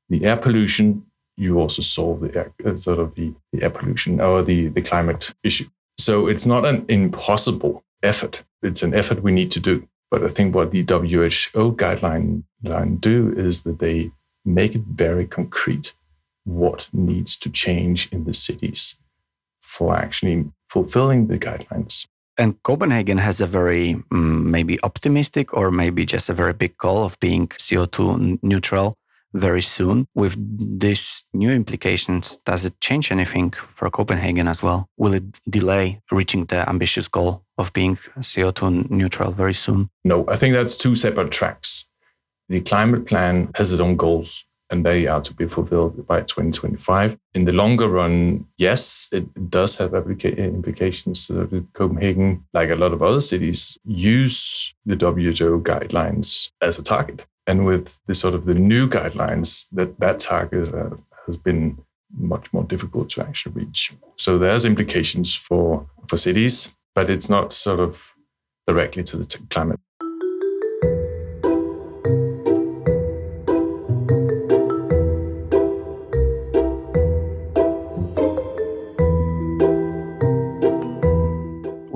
the 0.08 0.24
air 0.24 0.36
pollution 0.36 1.04
you 1.38 1.60
also 1.60 1.82
solve 1.82 2.20
the 2.20 2.36
air, 2.36 2.52
uh, 2.66 2.74
sort 2.74 2.98
of 2.98 3.14
the, 3.14 3.32
the 3.52 3.62
air 3.62 3.70
pollution 3.70 4.20
or 4.20 4.42
the, 4.42 4.68
the 4.68 4.82
climate 4.82 5.34
issue. 5.42 5.66
So 5.96 6.26
it's 6.26 6.44
not 6.44 6.66
an 6.66 6.84
impossible 6.88 7.84
effort. 8.02 8.42
It's 8.62 8.82
an 8.82 8.92
effort 8.92 9.22
we 9.22 9.32
need 9.32 9.52
to 9.52 9.60
do. 9.60 9.88
But 10.10 10.24
I 10.24 10.28
think 10.28 10.54
what 10.54 10.72
the 10.72 10.82
WHO 10.82 11.76
guideline 11.76 12.42
line 12.62 12.96
do 12.96 13.32
is 13.36 13.62
that 13.62 13.78
they 13.78 14.10
make 14.54 14.74
it 14.74 14.82
very 14.82 15.26
concrete 15.26 15.92
what 16.44 16.88
needs 16.92 17.36
to 17.36 17.50
change 17.50 18.08
in 18.10 18.24
the 18.24 18.34
cities 18.34 18.96
for 19.60 19.94
actually 19.94 20.46
fulfilling 20.70 21.26
the 21.26 21.38
guidelines. 21.38 22.06
And 22.38 22.62
Copenhagen 22.62 23.18
has 23.18 23.40
a 23.40 23.46
very 23.46 23.96
um, 24.12 24.50
maybe 24.50 24.78
optimistic 24.82 25.52
or 25.52 25.70
maybe 25.70 26.06
just 26.06 26.30
a 26.30 26.34
very 26.34 26.52
big 26.52 26.76
goal 26.78 27.04
of 27.04 27.18
being 27.20 27.48
CO2 27.48 28.38
neutral 28.42 28.96
very 29.34 29.60
soon. 29.60 30.06
With 30.14 30.36
these 30.80 31.24
new 31.34 31.50
implications, 31.50 32.38
does 32.46 32.64
it 32.64 32.80
change 32.80 33.10
anything 33.10 33.52
for 33.74 33.90
Copenhagen 33.90 34.48
as 34.48 34.62
well? 34.62 34.88
Will 34.96 35.14
it 35.14 35.40
delay 35.50 36.00
reaching 36.10 36.46
the 36.46 36.68
ambitious 36.68 37.08
goal 37.08 37.42
of 37.58 37.72
being 37.72 37.96
CO2 37.96 38.88
neutral 38.88 39.32
very 39.32 39.54
soon? 39.54 39.90
No, 40.04 40.24
I 40.28 40.36
think 40.36 40.54
that's 40.54 40.76
two 40.76 40.94
separate 40.94 41.32
tracks. 41.32 41.87
The 42.48 42.60
climate 42.60 43.06
plan 43.06 43.50
has 43.54 43.72
its 43.72 43.80
own 43.80 43.96
goals, 43.96 44.44
and 44.70 44.84
they 44.84 45.06
are 45.06 45.20
to 45.20 45.34
be 45.34 45.46
fulfilled 45.46 46.06
by 46.06 46.20
2025. 46.20 47.18
In 47.34 47.44
the 47.44 47.52
longer 47.52 47.88
run, 47.88 48.46
yes, 48.56 49.08
it 49.12 49.50
does 49.50 49.76
have 49.76 49.92
applica- 49.92 50.36
implications. 50.36 51.30
Copenhagen, 51.72 52.44
like 52.52 52.70
a 52.70 52.76
lot 52.76 52.92
of 52.92 53.02
other 53.02 53.20
cities, 53.20 53.78
use 53.84 54.74
the 54.84 54.96
WHO 54.96 55.62
guidelines 55.62 56.50
as 56.60 56.78
a 56.78 56.82
target. 56.82 57.26
And 57.46 57.64
with 57.64 57.98
the 58.06 58.14
sort 58.14 58.34
of 58.34 58.44
the 58.44 58.54
new 58.54 58.88
guidelines, 58.88 59.66
that 59.72 59.98
that 60.00 60.20
target 60.20 60.74
uh, 60.74 60.90
has 61.26 61.36
been 61.36 61.78
much 62.16 62.52
more 62.52 62.64
difficult 62.64 63.10
to 63.10 63.22
actually 63.22 63.52
reach. 63.52 63.94
So 64.16 64.38
there's 64.38 64.64
implications 64.64 65.34
for 65.34 65.86
for 66.08 66.16
cities, 66.16 66.76
but 66.94 67.10
it's 67.10 67.28
not 67.28 67.52
sort 67.52 67.80
of 67.80 68.14
directly 68.66 69.02
to 69.04 69.16
the 69.16 69.24
t- 69.24 69.38
climate. 69.50 69.80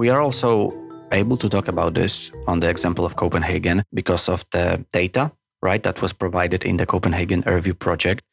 We 0.02 0.08
are 0.08 0.20
also 0.20 0.74
able 1.12 1.36
to 1.36 1.48
talk 1.48 1.68
about 1.68 1.94
this 1.94 2.32
on 2.48 2.58
the 2.58 2.68
example 2.68 3.04
of 3.04 3.14
Copenhagen 3.14 3.84
because 3.94 4.28
of 4.28 4.44
the 4.50 4.84
data, 4.92 5.30
right, 5.62 5.80
that 5.84 6.02
was 6.02 6.12
provided 6.12 6.64
in 6.64 6.76
the 6.76 6.86
Copenhagen 6.86 7.44
Airview 7.44 7.78
project, 7.78 8.24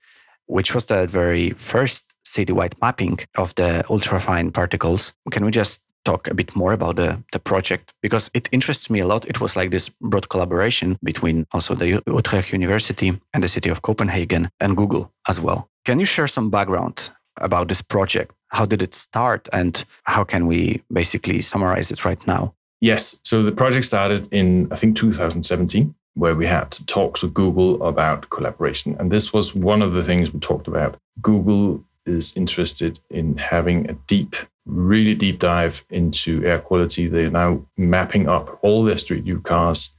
which 0.47 0.73
was 0.73 0.87
the 0.87 1.05
very 1.05 1.51
first 1.51 2.15
citywide 2.25 2.73
mapping 2.81 3.19
of 3.37 3.53
the 3.53 3.83
ultrafine 3.87 4.51
particles. 4.51 5.13
Can 5.29 5.45
we 5.45 5.51
just 5.51 5.81
talk 6.05 6.27
a 6.27 6.33
bit 6.33 6.55
more 6.55 6.73
about 6.73 6.95
the, 6.95 7.23
the 7.33 7.39
project? 7.39 7.93
Because 8.01 8.31
it 8.33 8.49
interests 8.51 8.89
me 8.89 9.01
a 9.01 9.05
lot. 9.05 9.27
It 9.27 9.39
was 9.39 9.55
like 9.55 9.69
this 9.69 9.89
broad 10.01 10.27
collaboration 10.29 10.97
between 11.03 11.45
also 11.51 11.75
the 11.75 12.01
Utrecht 12.07 12.51
University 12.51 13.21
and 13.31 13.43
the 13.43 13.47
city 13.47 13.69
of 13.69 13.83
Copenhagen 13.83 14.49
and 14.59 14.75
Google 14.75 15.11
as 15.27 15.39
well. 15.39 15.69
Can 15.85 15.99
you 15.99 16.07
share 16.07 16.27
some 16.27 16.49
background 16.49 17.11
about 17.39 17.67
this 17.67 17.81
project? 17.81 18.33
How 18.47 18.65
did 18.65 18.81
it 18.81 18.93
start 18.93 19.47
and 19.53 19.83
how 20.03 20.23
can 20.23 20.47
we 20.47 20.81
basically 20.91 21.41
summarize 21.41 21.91
it 21.91 22.05
right 22.05 22.25
now? 22.27 22.53
Yes. 22.81 23.19
So 23.23 23.43
the 23.43 23.51
project 23.51 23.85
started 23.85 24.27
in, 24.31 24.67
I 24.71 24.75
think, 24.75 24.95
2017, 24.95 25.93
where 26.15 26.35
we 26.35 26.45
had 26.45 26.71
talks 26.87 27.21
with 27.21 27.33
Google 27.33 27.83
about 27.85 28.29
collaboration. 28.29 28.95
And 28.99 29.11
this 29.11 29.33
was 29.33 29.53
one 29.53 29.81
of 29.81 29.93
the 29.93 30.03
things 30.03 30.33
we 30.33 30.39
talked 30.39 30.67
about. 30.67 30.97
Google 31.21 31.83
is 32.05 32.35
interested 32.35 32.99
in 33.09 33.37
having 33.37 33.89
a 33.89 33.93
deep, 34.07 34.35
really 34.65 35.13
deep 35.15 35.39
dive 35.39 35.85
into 35.89 36.43
air 36.45 36.59
quality. 36.59 37.07
They're 37.07 37.29
now 37.29 37.65
mapping 37.77 38.27
up 38.27 38.59
all 38.61 38.83
their 38.83 38.97
street 38.97 39.23
view 39.25 39.41
cars 39.41 39.91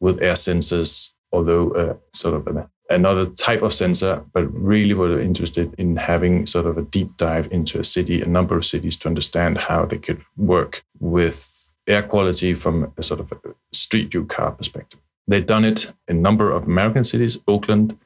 with 0.00 0.22
air 0.22 0.34
sensors, 0.34 1.12
although 1.32 1.70
uh, 1.72 1.94
sort 2.12 2.34
of 2.34 2.46
a 2.46 2.70
another 2.88 3.26
type 3.26 3.62
of 3.62 3.74
sensor, 3.74 4.24
but 4.32 4.44
really 4.52 4.94
were 4.94 5.20
interested 5.20 5.74
in 5.78 5.96
having 5.96 6.46
sort 6.46 6.66
of 6.66 6.78
a 6.78 6.82
deep 6.82 7.16
dive 7.16 7.48
into 7.52 7.78
a 7.78 7.84
city, 7.84 8.22
a 8.22 8.26
number 8.26 8.56
of 8.56 8.64
cities 8.64 8.96
to 8.96 9.08
understand 9.08 9.58
how 9.58 9.84
they 9.84 9.98
could 9.98 10.22
work 10.36 10.84
with 10.98 11.72
air 11.86 12.02
quality 12.02 12.54
from 12.54 12.92
a 12.96 13.02
sort 13.02 13.20
of 13.20 13.32
a 13.32 13.38
street 13.72 14.10
view 14.10 14.24
car 14.24 14.52
perspective. 14.52 15.00
They'd 15.26 15.46
done 15.46 15.64
it 15.64 15.92
in 16.06 16.16
a 16.16 16.20
number 16.20 16.50
of 16.50 16.64
American 16.64 17.04
cities. 17.04 17.38
Oakland 17.46 17.98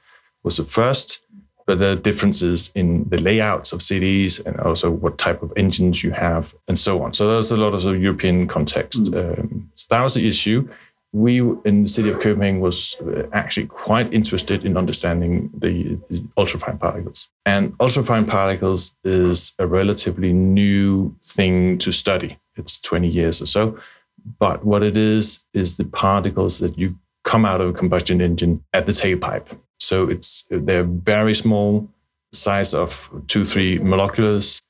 was 0.42 0.56
the 0.56 0.64
first, 0.64 1.20
but 1.66 1.78
there 1.78 1.92
are 1.92 1.96
differences 1.96 2.72
in 2.74 3.08
the 3.08 3.18
layouts 3.18 3.72
of 3.72 3.82
cities 3.82 4.40
and 4.40 4.58
also 4.58 4.90
what 4.90 5.18
type 5.18 5.42
of 5.42 5.52
engines 5.56 6.02
you 6.02 6.10
have 6.10 6.54
and 6.66 6.76
so 6.76 7.02
on. 7.02 7.12
So 7.12 7.28
there's 7.28 7.52
a 7.52 7.56
lot 7.56 7.74
of, 7.74 7.82
sort 7.82 7.96
of 7.96 8.02
European 8.02 8.48
context. 8.48 9.04
Mm. 9.04 9.38
Um, 9.38 9.70
so 9.76 9.86
that 9.90 10.02
was 10.02 10.14
the 10.14 10.26
issue 10.26 10.68
we 11.12 11.40
in 11.64 11.82
the 11.82 11.88
city 11.88 12.08
of 12.08 12.20
Copenhagen 12.20 12.60
was 12.60 12.96
actually 13.32 13.66
quite 13.66 14.12
interested 14.12 14.64
in 14.64 14.78
understanding 14.78 15.50
the, 15.52 15.98
the 16.08 16.20
ultrafine 16.38 16.80
particles. 16.80 17.28
And 17.44 17.76
ultrafine 17.78 18.26
particles 18.26 18.94
is 19.04 19.52
a 19.58 19.66
relatively 19.66 20.32
new 20.32 21.14
thing 21.22 21.76
to 21.78 21.92
study. 21.92 22.38
It's 22.56 22.80
20 22.80 23.08
years 23.08 23.42
or 23.42 23.46
so. 23.46 23.78
But 24.38 24.64
what 24.64 24.82
it 24.82 24.96
is, 24.96 25.44
is 25.52 25.76
the 25.76 25.84
particles 25.84 26.60
that 26.60 26.78
you 26.78 26.96
come 27.24 27.44
out 27.44 27.60
of 27.60 27.68
a 27.68 27.72
combustion 27.72 28.20
engine 28.20 28.64
at 28.72 28.86
the 28.86 28.92
tailpipe. 28.92 29.58
So 29.78 30.08
it's 30.08 30.46
they're 30.48 30.84
very 30.84 31.34
small, 31.34 31.88
size 32.32 32.72
of 32.72 33.10
two, 33.26 33.44
three 33.44 33.78
molecules. 33.78 34.62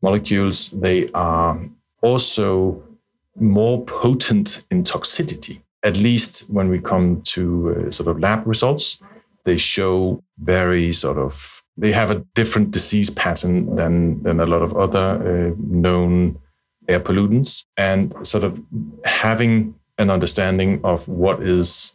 Molecules. 0.00 0.70
They 0.70 1.10
are 1.12 1.60
also 2.00 2.82
more 3.36 3.84
potent 3.84 4.64
in 4.70 4.82
toxicity 4.82 5.60
at 5.82 5.96
least 5.96 6.50
when 6.50 6.68
we 6.68 6.78
come 6.78 7.22
to 7.22 7.86
uh, 7.88 7.90
sort 7.90 8.08
of 8.08 8.20
lab 8.20 8.46
results, 8.46 9.02
they 9.44 9.56
show 9.56 10.22
very 10.38 10.92
sort 10.92 11.18
of 11.18 11.62
they 11.76 11.92
have 11.92 12.10
a 12.10 12.22
different 12.34 12.70
disease 12.70 13.10
pattern 13.10 13.74
than 13.76 14.22
than 14.22 14.40
a 14.40 14.46
lot 14.46 14.62
of 14.62 14.76
other 14.76 14.98
uh, 15.50 15.54
known 15.58 16.38
air 16.88 17.00
pollutants, 17.00 17.64
and 17.76 18.14
sort 18.26 18.44
of 18.44 18.60
having 19.04 19.74
an 19.98 20.10
understanding 20.10 20.80
of 20.84 21.06
what 21.08 21.42
is 21.42 21.94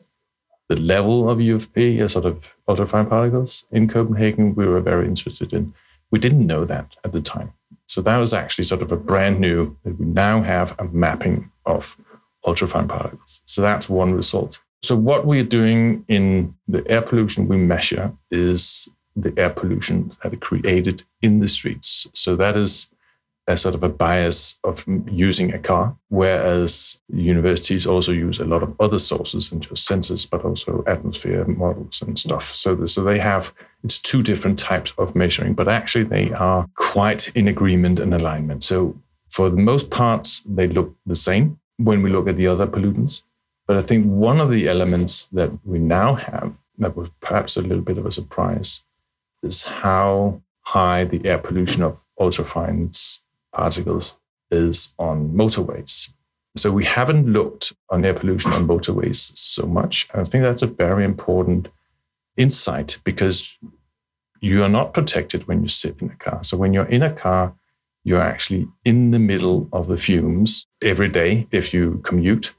the 0.69 0.75
level 0.75 1.29
of 1.29 1.37
UFP, 1.37 1.99
or 2.01 2.09
sort 2.09 2.25
of 2.25 2.55
ultrafine 2.67 3.07
particles 3.07 3.65
in 3.71 3.87
Copenhagen, 3.87 4.55
we 4.55 4.65
were 4.65 4.81
very 4.81 5.07
interested 5.07 5.53
in. 5.53 5.73
We 6.11 6.19
didn't 6.19 6.47
know 6.47 6.65
that 6.65 6.95
at 7.03 7.11
the 7.11 7.21
time. 7.21 7.53
So 7.87 8.01
that 8.01 8.17
was 8.17 8.33
actually 8.33 8.63
sort 8.65 8.81
of 8.81 8.91
a 8.91 8.97
brand 8.97 9.39
new 9.39 9.77
we 9.83 10.05
now 10.05 10.41
have 10.41 10.75
a 10.79 10.85
mapping 10.85 11.51
of 11.65 11.97
ultrafine 12.45 12.87
particles. 12.87 13.41
So 13.45 13.61
that's 13.61 13.89
one 13.89 14.13
result. 14.13 14.59
So 14.83 14.95
what 14.95 15.25
we're 15.25 15.43
doing 15.43 16.05
in 16.07 16.55
the 16.67 16.87
air 16.89 17.01
pollution 17.01 17.47
we 17.47 17.57
measure 17.57 18.13
is 18.29 18.87
the 19.15 19.33
air 19.37 19.49
pollution 19.49 20.11
that 20.21 20.33
is 20.33 20.39
created 20.39 21.03
in 21.21 21.39
the 21.39 21.47
streets. 21.47 22.07
So 22.13 22.35
that 22.35 22.55
is 22.55 22.91
a 23.47 23.57
sort 23.57 23.75
of 23.75 23.83
a 23.83 23.89
bias 23.89 24.59
of 24.63 24.83
using 25.07 25.53
a 25.53 25.59
car, 25.59 25.95
whereas 26.09 26.99
universities 27.09 27.85
also 27.85 28.11
use 28.11 28.39
a 28.39 28.45
lot 28.45 28.63
of 28.63 28.75
other 28.79 28.97
sources 28.97 29.51
and 29.51 29.61
just 29.61 29.87
sensors, 29.87 30.27
but 30.27 30.43
also 30.43 30.83
atmosphere 30.87 31.45
models 31.45 32.01
and 32.01 32.17
stuff. 32.17 32.55
So, 32.55 32.85
so 32.87 33.03
they 33.03 33.19
have 33.19 33.53
it's 33.83 33.99
two 33.99 34.23
different 34.23 34.57
types 34.57 34.93
of 34.97 35.15
measuring, 35.15 35.53
but 35.53 35.67
actually 35.67 36.05
they 36.05 36.31
are 36.33 36.67
quite 36.75 37.29
in 37.35 37.47
agreement 37.47 37.99
and 37.99 38.13
alignment. 38.13 38.63
So 38.63 38.99
for 39.29 39.49
the 39.49 39.57
most 39.57 39.91
parts, 39.91 40.41
they 40.41 40.67
look 40.67 40.95
the 41.05 41.15
same 41.15 41.59
when 41.77 42.01
we 42.01 42.09
look 42.09 42.27
at 42.27 42.37
the 42.37 42.47
other 42.47 42.67
pollutants. 42.67 43.21
But 43.67 43.77
I 43.77 43.81
think 43.81 44.05
one 44.05 44.39
of 44.39 44.49
the 44.49 44.67
elements 44.67 45.25
that 45.27 45.51
we 45.65 45.79
now 45.79 46.15
have 46.15 46.53
that 46.77 46.95
was 46.95 47.09
perhaps 47.21 47.57
a 47.57 47.61
little 47.61 47.83
bit 47.83 47.97
of 47.97 48.05
a 48.05 48.11
surprise 48.11 48.83
is 49.41 49.63
how 49.63 50.41
high 50.61 51.03
the 51.03 51.25
air 51.25 51.37
pollution 51.37 51.83
of 51.83 52.03
ultrafine 52.19 53.19
particles 53.53 54.19
is 54.51 54.93
on 54.99 55.31
motorways. 55.31 56.11
So 56.57 56.71
we 56.71 56.85
haven't 56.85 57.27
looked 57.27 57.73
on 57.89 58.05
air 58.05 58.13
pollution 58.13 58.53
on 58.53 58.67
motorways 58.67 59.37
so 59.37 59.65
much. 59.65 60.07
I 60.13 60.23
think 60.23 60.43
that's 60.43 60.61
a 60.61 60.67
very 60.67 61.03
important 61.03 61.69
insight 62.37 62.97
because 63.03 63.57
you 64.39 64.63
are 64.63 64.69
not 64.69 64.93
protected 64.93 65.47
when 65.47 65.63
you 65.63 65.69
sit 65.69 66.01
in 66.01 66.09
a 66.11 66.15
car. 66.15 66.43
So 66.43 66.55
when 66.57 66.73
you're 66.73 66.85
in 66.85 67.03
a 67.03 67.13
car, 67.13 67.55
you're 68.05 68.21
actually 68.21 68.67
in 68.85 69.11
the 69.11 69.19
middle 69.19 69.67
of 69.73 69.87
the 69.87 69.97
fumes 69.97 70.67
every 70.81 71.09
day 71.09 71.47
if 71.51 71.73
you 71.73 71.99
commute, 72.03 72.53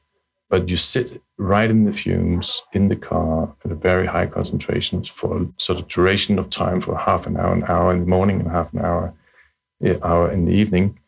but 0.50 0.68
you 0.68 0.76
sit 0.76 1.22
right 1.38 1.70
in 1.70 1.84
the 1.84 1.92
fumes 1.92 2.62
in 2.72 2.88
the 2.88 2.96
car 2.96 3.54
at 3.64 3.70
a 3.70 3.74
very 3.74 4.06
high 4.06 4.26
concentrations 4.26 5.08
for 5.08 5.48
sort 5.56 5.78
of 5.78 5.86
duration 5.86 6.38
of 6.38 6.50
time 6.50 6.80
for 6.80 6.96
half 6.96 7.26
an 7.26 7.36
hour, 7.36 7.54
an 7.54 7.64
hour 7.68 7.92
in 7.92 8.00
the 8.00 8.06
morning, 8.06 8.40
and 8.40 8.50
half 8.50 8.72
an 8.72 8.80
hour, 8.80 9.14
hour 10.02 10.30
in 10.30 10.46
the 10.46 10.52
evening. 10.52 10.98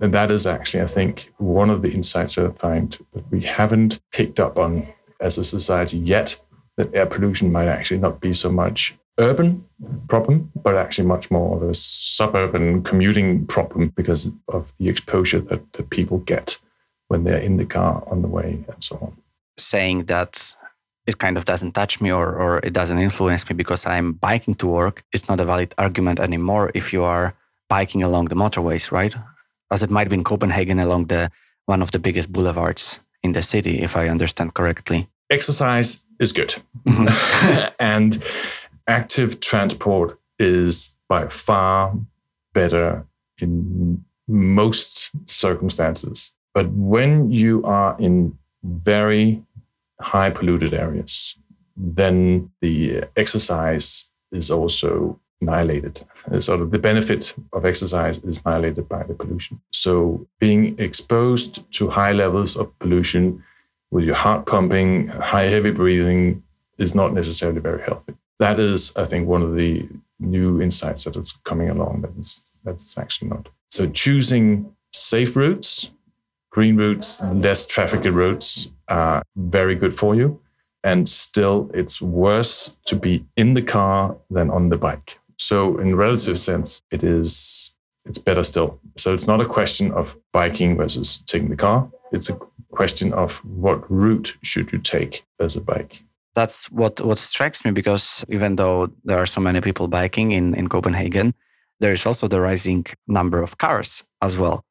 And 0.00 0.14
that 0.14 0.30
is 0.30 0.46
actually, 0.46 0.82
I 0.82 0.86
think, 0.86 1.32
one 1.36 1.68
of 1.70 1.82
the 1.82 1.92
insights 1.92 2.36
that 2.36 2.46
I 2.46 2.50
find 2.52 2.98
that 3.12 3.30
we 3.30 3.42
haven't 3.42 4.00
picked 4.12 4.40
up 4.40 4.58
on 4.58 4.88
as 5.20 5.36
a 5.36 5.44
society 5.44 5.98
yet, 5.98 6.40
that 6.76 6.94
air 6.94 7.06
pollution 7.06 7.52
might 7.52 7.68
actually 7.68 8.00
not 8.00 8.20
be 8.20 8.32
so 8.32 8.50
much 8.50 8.94
urban 9.18 9.64
problem, 10.08 10.50
but 10.54 10.76
actually 10.76 11.06
much 11.06 11.30
more 11.30 11.56
of 11.56 11.62
a 11.62 11.74
suburban 11.74 12.82
commuting 12.82 13.46
problem 13.46 13.88
because 13.96 14.32
of 14.48 14.72
the 14.78 14.88
exposure 14.88 15.40
that, 15.40 15.72
that 15.74 15.90
people 15.90 16.18
get 16.18 16.58
when 17.08 17.24
they're 17.24 17.38
in 17.38 17.56
the 17.56 17.66
car 17.66 18.02
on 18.08 18.22
the 18.22 18.28
way 18.28 18.64
and 18.68 18.82
so 18.82 18.96
on. 19.00 19.16
Saying 19.56 20.06
that 20.06 20.54
it 21.06 21.18
kind 21.18 21.36
of 21.36 21.44
doesn't 21.44 21.72
touch 21.72 22.00
me 22.00 22.10
or, 22.10 22.34
or 22.34 22.58
it 22.58 22.72
doesn't 22.72 22.98
influence 22.98 23.48
me 23.48 23.54
because 23.54 23.86
I'm 23.86 24.12
biking 24.14 24.54
to 24.56 24.66
work, 24.66 25.04
it's 25.12 25.28
not 25.28 25.40
a 25.40 25.44
valid 25.44 25.74
argument 25.78 26.18
anymore 26.18 26.70
if 26.74 26.92
you 26.92 27.04
are 27.04 27.34
biking 27.68 28.02
along 28.02 28.26
the 28.26 28.34
motorways, 28.34 28.90
right? 28.90 29.14
As 29.70 29.82
it 29.82 29.90
might 29.90 30.08
be 30.08 30.16
in 30.16 30.24
Copenhagen 30.24 30.78
along 30.78 31.06
the 31.06 31.30
one 31.66 31.82
of 31.82 31.90
the 31.90 31.98
biggest 31.98 32.32
boulevards 32.32 33.00
in 33.22 33.32
the 33.32 33.42
city, 33.42 33.80
if 33.80 33.96
I 33.96 34.08
understand 34.08 34.54
correctly. 34.54 35.08
Exercise 35.30 36.04
is 36.20 36.32
good. 36.32 36.54
Mm-hmm. 36.86 37.74
and 37.78 38.22
active 38.86 39.40
transport 39.40 40.18
is 40.38 40.96
by 41.08 41.28
far 41.28 41.94
better 42.52 43.06
in 43.38 44.04
most 44.28 45.10
circumstances. 45.28 46.32
But 46.54 46.70
when 46.70 47.30
you 47.30 47.62
are 47.64 47.96
in 47.98 48.38
very 48.62 49.42
high 50.00 50.30
polluted 50.30 50.72
areas, 50.72 51.36
then 51.76 52.50
the 52.60 53.04
exercise 53.16 54.10
is 54.32 54.50
also 54.50 55.20
annihilated. 55.40 56.04
Sort 56.38 56.60
of 56.60 56.70
the 56.70 56.78
benefit 56.78 57.34
of 57.52 57.66
exercise 57.66 58.18
is 58.18 58.40
annihilated 58.44 58.88
by 58.88 59.02
the 59.02 59.14
pollution. 59.14 59.60
So 59.72 60.26
being 60.38 60.78
exposed 60.78 61.70
to 61.72 61.90
high 61.90 62.12
levels 62.12 62.56
of 62.56 62.76
pollution 62.78 63.42
with 63.90 64.04
your 64.04 64.14
heart 64.14 64.46
pumping, 64.46 65.08
high 65.08 65.44
heavy 65.44 65.70
breathing 65.70 66.42
is 66.78 66.94
not 66.94 67.12
necessarily 67.12 67.60
very 67.60 67.82
healthy. 67.82 68.14
That 68.38 68.58
is, 68.58 68.94
I 68.96 69.04
think, 69.04 69.28
one 69.28 69.42
of 69.42 69.54
the 69.54 69.88
new 70.18 70.60
insights 70.60 71.04
that 71.04 71.16
is 71.16 71.32
coming 71.44 71.68
along 71.68 72.02
that 72.02 72.12
it's, 72.18 72.56
that 72.64 72.74
it's 72.74 72.98
actually 72.98 73.28
not. 73.28 73.48
So 73.70 73.88
choosing 73.88 74.74
safe 74.92 75.36
routes, 75.36 75.90
green 76.50 76.76
routes, 76.76 77.20
less 77.22 77.66
trafficked 77.66 78.06
routes 78.06 78.68
are 78.88 79.22
very 79.36 79.74
good 79.74 79.96
for 79.96 80.14
you. 80.14 80.40
And 80.82 81.08
still, 81.08 81.70
it's 81.72 82.02
worse 82.02 82.76
to 82.86 82.96
be 82.96 83.24
in 83.36 83.54
the 83.54 83.62
car 83.62 84.16
than 84.30 84.50
on 84.50 84.68
the 84.68 84.76
bike. 84.76 85.18
So, 85.38 85.78
in 85.78 85.96
relative 85.96 86.38
sense, 86.38 86.82
it 86.90 87.02
is 87.02 87.74
it's 88.04 88.18
better 88.18 88.44
still. 88.44 88.78
So 88.96 89.14
it's 89.14 89.26
not 89.26 89.40
a 89.40 89.46
question 89.46 89.92
of 89.92 90.16
biking 90.32 90.76
versus 90.76 91.22
taking 91.26 91.48
the 91.48 91.56
car. 91.56 91.88
It's 92.12 92.28
a 92.28 92.38
question 92.70 93.12
of 93.12 93.36
what 93.44 93.90
route 93.90 94.36
should 94.42 94.72
you 94.72 94.78
take 94.78 95.24
as 95.40 95.56
a 95.56 95.60
bike 95.60 96.02
that's 96.34 96.70
what 96.70 97.00
what 97.00 97.18
strikes 97.18 97.64
me 97.64 97.70
because 97.70 98.24
even 98.28 98.56
though 98.56 98.88
there 99.04 99.18
are 99.18 99.26
so 99.26 99.40
many 99.40 99.60
people 99.60 99.88
biking 99.88 100.32
in 100.32 100.54
in 100.54 100.68
Copenhagen, 100.68 101.34
there 101.80 101.92
is 101.92 102.06
also 102.06 102.28
the 102.28 102.40
rising 102.40 102.86
number 103.06 103.42
of 103.42 103.58
cars 103.58 104.04
as 104.20 104.36
well. 104.36 104.64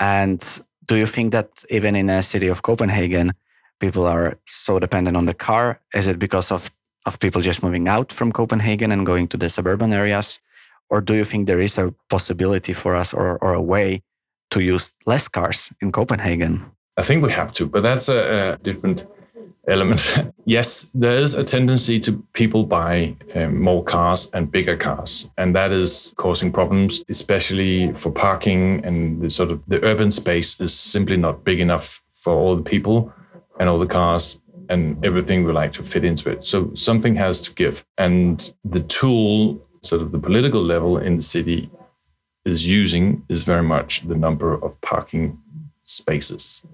And 0.00 0.42
do 0.86 0.96
you 0.96 1.06
think 1.06 1.32
that 1.32 1.64
even 1.70 1.94
in 1.96 2.10
a 2.10 2.22
city 2.22 2.48
of 2.48 2.62
Copenhagen, 2.62 3.32
people 3.78 4.06
are 4.06 4.38
so 4.46 4.78
dependent 4.78 5.16
on 5.16 5.26
the 5.26 5.34
car? 5.34 5.80
Is 5.94 6.06
it 6.08 6.18
because 6.18 6.50
of 6.50 6.70
of 7.06 7.18
people 7.18 7.42
just 7.42 7.62
moving 7.62 7.88
out 7.88 8.12
from 8.12 8.32
Copenhagen 8.32 8.92
and 8.92 9.06
going 9.06 9.28
to 9.28 9.36
the 9.36 9.48
suburban 9.48 9.92
areas? 9.92 10.40
Or 10.88 11.00
do 11.00 11.14
you 11.14 11.24
think 11.24 11.46
there 11.46 11.60
is 11.60 11.78
a 11.78 11.94
possibility 12.08 12.72
for 12.72 12.94
us 12.94 13.14
or, 13.14 13.38
or 13.38 13.54
a 13.54 13.62
way 13.62 14.02
to 14.50 14.60
use 14.60 14.94
less 15.06 15.28
cars 15.28 15.72
in 15.80 15.90
Copenhagen? 15.90 16.70
I 16.96 17.02
think 17.02 17.24
we 17.24 17.32
have 17.32 17.52
to, 17.52 17.66
but 17.66 17.82
that's 17.82 18.08
a, 18.08 18.52
a 18.52 18.58
different 18.62 19.06
element. 19.68 20.22
yes, 20.44 20.90
there 20.94 21.16
is 21.16 21.34
a 21.34 21.44
tendency 21.44 22.00
to 22.00 22.24
people 22.32 22.64
buy 22.64 23.16
um, 23.34 23.60
more 23.60 23.84
cars 23.84 24.30
and 24.32 24.50
bigger 24.50 24.76
cars, 24.76 25.30
and 25.38 25.54
that 25.54 25.72
is 25.72 26.14
causing 26.16 26.52
problems, 26.52 27.04
especially 27.08 27.92
for 27.94 28.10
parking. 28.10 28.84
And 28.84 29.20
the 29.20 29.30
sort 29.30 29.50
of 29.50 29.62
the 29.66 29.82
urban 29.84 30.10
space 30.10 30.60
is 30.60 30.74
simply 30.74 31.16
not 31.16 31.44
big 31.44 31.60
enough 31.60 32.02
for 32.14 32.34
all 32.34 32.56
the 32.56 32.62
people 32.62 33.12
and 33.58 33.68
all 33.68 33.78
the 33.78 33.86
cars 33.86 34.40
and 34.68 35.04
everything 35.04 35.44
we 35.44 35.52
like 35.52 35.72
to 35.74 35.82
fit 35.82 36.04
into 36.04 36.30
it. 36.30 36.44
So 36.44 36.72
something 36.74 37.14
has 37.16 37.40
to 37.42 37.54
give, 37.54 37.84
and 37.98 38.52
the 38.64 38.82
tool, 38.82 39.60
sort 39.82 40.02
of 40.02 40.12
the 40.12 40.18
political 40.18 40.62
level 40.62 40.98
in 40.98 41.16
the 41.16 41.22
city, 41.22 41.70
is 42.44 42.66
using 42.66 43.24
is 43.28 43.42
very 43.44 43.62
much 43.62 44.00
the 44.08 44.16
number 44.16 44.54
of 44.54 44.80
parking 44.80 45.38
spaces. 45.84 46.64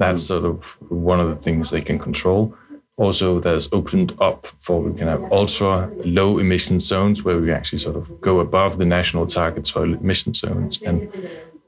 That's 0.00 0.22
sort 0.22 0.44
of 0.44 0.64
one 0.90 1.20
of 1.20 1.28
the 1.28 1.36
things 1.36 1.70
they 1.70 1.82
can 1.82 1.98
control. 1.98 2.54
Also, 2.96 3.38
there's 3.38 3.68
opened 3.72 4.10
up 4.20 4.46
for 4.58 4.80
we 4.80 4.98
can 4.98 5.08
have 5.08 5.22
ultra 5.30 5.90
low 6.04 6.38
emission 6.38 6.80
zones 6.80 7.22
where 7.24 7.38
we 7.38 7.52
actually 7.52 7.78
sort 7.78 7.96
of 7.96 8.04
go 8.20 8.40
above 8.40 8.78
the 8.78 8.84
national 8.84 9.26
targets 9.26 9.70
for 9.70 9.84
emission 9.84 10.32
zones 10.34 10.80
and 10.82 11.00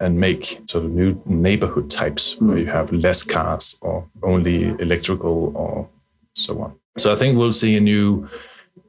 and 0.00 0.18
make 0.18 0.60
sort 0.66 0.84
of 0.84 0.90
new 0.90 1.10
neighborhood 1.26 1.88
types 1.90 2.36
where 2.40 2.58
you 2.58 2.66
have 2.66 2.90
less 2.92 3.22
cars 3.22 3.76
or 3.82 4.04
only 4.22 4.64
electrical 4.80 5.52
or 5.54 5.88
so 6.34 6.60
on. 6.60 6.74
So 6.98 7.12
I 7.12 7.16
think 7.16 7.38
we'll 7.38 7.52
see 7.52 7.76
a 7.76 7.80
new 7.80 8.28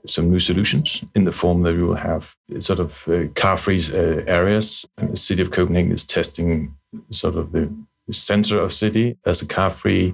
some 0.06 0.32
new 0.32 0.40
solutions 0.40 1.04
in 1.16 1.26
the 1.26 1.32
form 1.32 1.64
that 1.64 1.76
we 1.76 1.84
will 1.84 2.04
have 2.12 2.36
sort 2.60 2.80
of 2.80 3.08
uh, 3.08 3.28
car-free 3.36 3.82
uh, 3.94 4.24
areas. 4.40 4.86
And 4.98 5.12
the 5.14 5.18
city 5.18 5.42
of 5.42 5.52
Copenhagen 5.52 5.92
is 5.92 6.06
testing 6.06 6.76
sort 7.10 7.36
of 7.36 7.52
the 7.52 7.70
center 8.12 8.60
of 8.60 8.74
city 8.74 9.18
as 9.26 9.42
a 9.42 9.46
car-free 9.46 10.14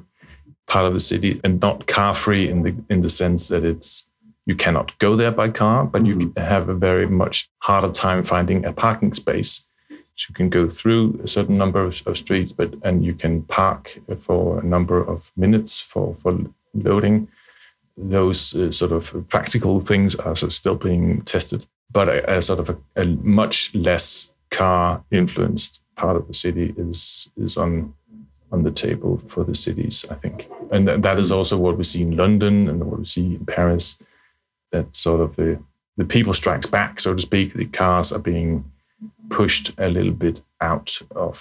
part 0.67 0.85
of 0.85 0.93
the 0.93 0.99
city, 0.99 1.41
and 1.43 1.59
not 1.59 1.87
car-free 1.87 2.47
in 2.47 2.61
the 2.61 2.75
in 2.89 3.01
the 3.01 3.09
sense 3.09 3.47
that 3.47 3.63
it's 3.63 4.07
you 4.45 4.55
cannot 4.55 4.97
go 4.99 5.15
there 5.15 5.31
by 5.31 5.49
car, 5.49 5.85
but 5.85 6.03
mm-hmm. 6.03 6.21
you 6.21 6.33
have 6.37 6.69
a 6.69 6.73
very 6.73 7.07
much 7.07 7.49
harder 7.59 7.89
time 7.89 8.23
finding 8.23 8.65
a 8.65 8.73
parking 8.73 9.13
space. 9.13 9.65
So 10.15 10.25
you 10.29 10.35
can 10.35 10.49
go 10.49 10.69
through 10.69 11.19
a 11.23 11.27
certain 11.27 11.57
number 11.57 11.81
of, 11.81 12.05
of 12.05 12.17
streets, 12.17 12.51
but 12.51 12.73
and 12.83 13.05
you 13.05 13.13
can 13.13 13.43
park 13.43 13.99
for 14.21 14.59
a 14.59 14.63
number 14.63 14.99
of 15.01 15.31
minutes 15.35 15.79
for 15.79 16.15
for 16.21 16.37
loading. 16.73 17.29
Those 17.97 18.55
uh, 18.55 18.71
sort 18.71 18.91
of 18.91 19.27
practical 19.27 19.81
things 19.81 20.15
are 20.15 20.35
still 20.35 20.75
being 20.75 21.21
tested, 21.23 21.65
but 21.91 22.07
a, 22.07 22.37
a 22.37 22.41
sort 22.41 22.59
of 22.59 22.69
a, 22.69 22.77
a 22.95 23.05
much 23.05 23.73
less 23.73 24.33
car 24.51 25.03
influenced 25.11 25.81
part 25.99 26.15
of 26.15 26.27
the 26.27 26.33
city 26.33 26.73
is 26.77 27.29
is 27.45 27.57
on 27.57 27.93
on 28.51 28.63
the 28.63 28.71
table 28.85 29.21
for 29.31 29.43
the 29.43 29.53
cities, 29.65 30.05
I 30.09 30.15
think, 30.15 30.49
and 30.71 30.87
th- 30.87 31.01
that 31.01 31.19
is 31.19 31.31
also 31.31 31.55
what 31.57 31.77
we 31.77 31.83
see 31.83 32.01
in 32.01 32.15
London 32.23 32.55
and 32.69 32.77
what 32.87 32.99
we 32.99 33.05
see 33.05 33.27
in 33.37 33.45
Paris. 33.45 33.85
That 34.71 34.95
sort 34.95 35.21
of 35.25 35.35
the 35.35 35.49
the 35.99 36.05
people 36.05 36.33
strikes 36.33 36.69
back, 36.77 36.99
so 36.99 37.13
to 37.13 37.21
speak. 37.21 37.53
The 37.53 37.65
cars 37.81 38.11
are 38.11 38.23
being 38.33 38.63
pushed 39.29 39.67
a 39.77 39.89
little 39.89 40.17
bit 40.25 40.41
out 40.61 40.89
of 41.25 41.35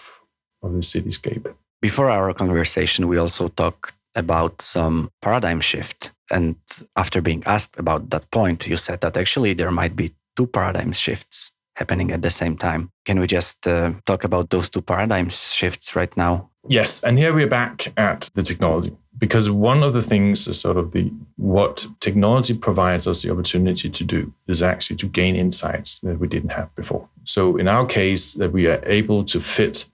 of 0.62 0.72
the 0.72 0.84
cityscape. 0.92 1.46
Before 1.80 2.10
our 2.10 2.34
conversation, 2.34 3.08
we 3.08 3.18
also 3.20 3.48
talked 3.48 3.94
about 4.14 4.62
some 4.62 5.10
paradigm 5.20 5.60
shift. 5.60 6.12
And 6.30 6.56
after 6.94 7.22
being 7.22 7.42
asked 7.46 7.78
about 7.78 8.10
that 8.10 8.30
point, 8.30 8.66
you 8.66 8.76
said 8.76 9.00
that 9.00 9.16
actually 9.16 9.54
there 9.54 9.70
might 9.70 9.94
be 9.96 10.14
two 10.36 10.46
paradigm 10.46 10.92
shifts 10.92 11.52
happening 11.78 12.10
at 12.10 12.22
the 12.22 12.30
same 12.30 12.56
time. 12.56 12.90
Can 13.04 13.20
we 13.20 13.26
just 13.26 13.66
uh, 13.66 13.92
talk 14.04 14.24
about 14.24 14.50
those 14.50 14.68
two 14.68 14.82
paradigm 14.82 15.28
shifts 15.30 15.94
right 15.94 16.14
now? 16.16 16.50
Yes, 16.66 17.02
and 17.04 17.18
here 17.18 17.32
we're 17.32 17.46
back 17.46 17.92
at 17.96 18.28
the 18.34 18.42
technology 18.42 18.96
because 19.16 19.48
one 19.50 19.82
of 19.82 19.94
the 19.94 20.02
things 20.02 20.48
is 20.48 20.60
sort 20.60 20.76
of 20.76 20.92
the 20.92 21.12
what 21.36 21.86
technology 22.00 22.54
provides 22.54 23.06
us 23.06 23.22
the 23.22 23.30
opportunity 23.30 23.88
to 23.90 24.04
do 24.04 24.32
is 24.46 24.62
actually 24.62 24.96
to 24.96 25.06
gain 25.06 25.36
insights 25.36 25.98
that 26.00 26.18
we 26.18 26.28
didn't 26.28 26.52
have 26.52 26.74
before. 26.74 27.08
So 27.24 27.56
in 27.56 27.68
our 27.68 27.86
case, 27.86 28.34
that 28.34 28.52
we 28.52 28.66
are 28.66 28.82
able 28.84 29.24
to 29.24 29.40
fit 29.40 29.90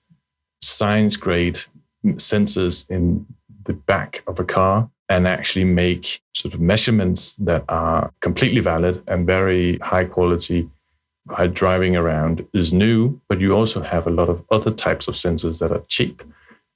science 0.62 1.16
grade 1.16 1.60
sensors 2.04 2.88
in 2.90 3.26
the 3.64 3.72
back 3.72 4.22
of 4.26 4.38
a 4.38 4.44
car 4.44 4.90
and 5.08 5.28
actually 5.28 5.64
make 5.64 6.20
sort 6.34 6.54
of 6.54 6.60
measurements 6.60 7.32
that 7.34 7.64
are 7.68 8.10
completely 8.20 8.60
valid 8.60 9.02
and 9.06 9.26
very 9.26 9.78
high 9.78 10.04
quality 10.04 10.68
by 11.26 11.46
driving 11.46 11.96
around 11.96 12.46
is 12.52 12.72
new, 12.72 13.20
but 13.28 13.40
you 13.40 13.54
also 13.54 13.80
have 13.80 14.06
a 14.06 14.10
lot 14.10 14.28
of 14.28 14.44
other 14.50 14.70
types 14.70 15.08
of 15.08 15.14
sensors 15.14 15.60
that 15.60 15.72
are 15.72 15.82
cheap. 15.88 16.22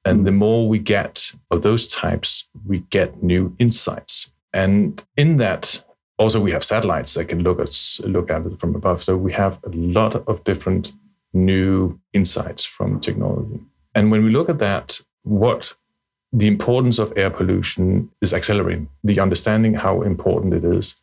And 0.05 0.27
the 0.27 0.33
more 0.33 0.69
we 0.69 0.79
get 0.79 1.33
of 1.51 1.63
those 1.63 1.87
types, 1.87 2.49
we 2.67 2.79
get 2.91 3.23
new 3.23 3.55
insights. 3.59 4.33
And 4.55 5.03
in 5.17 5.37
that, 5.37 5.85
also 6.19 6.41
we 6.41 6.51
have 6.53 6.65
satellites 6.65 7.15
that 7.15 7.27
can 7.27 7.43
look 7.43 7.61
at 7.61 8.01
look 8.05 8.31
at 8.31 8.47
it 8.47 8.59
from 8.59 8.75
above. 8.75 9.05
So 9.05 9.17
we 9.17 9.33
have 9.33 9.59
a 9.65 9.69
lot 9.71 10.15
of 10.15 10.45
different 10.45 10.93
new 11.35 12.01
insights 12.13 12.65
from 12.65 13.01
technology. 13.01 13.61
And 13.95 14.11
when 14.11 14.25
we 14.25 14.31
look 14.31 14.49
at 14.49 14.59
that, 14.59 15.01
what 15.25 15.75
the 16.33 16.47
importance 16.47 16.99
of 16.99 17.13
air 17.17 17.31
pollution 17.31 18.11
is 18.21 18.35
accelerating. 18.35 18.89
The 19.05 19.21
understanding 19.21 19.75
how 19.75 20.03
important 20.03 20.55
it 20.55 20.65
is 20.65 21.01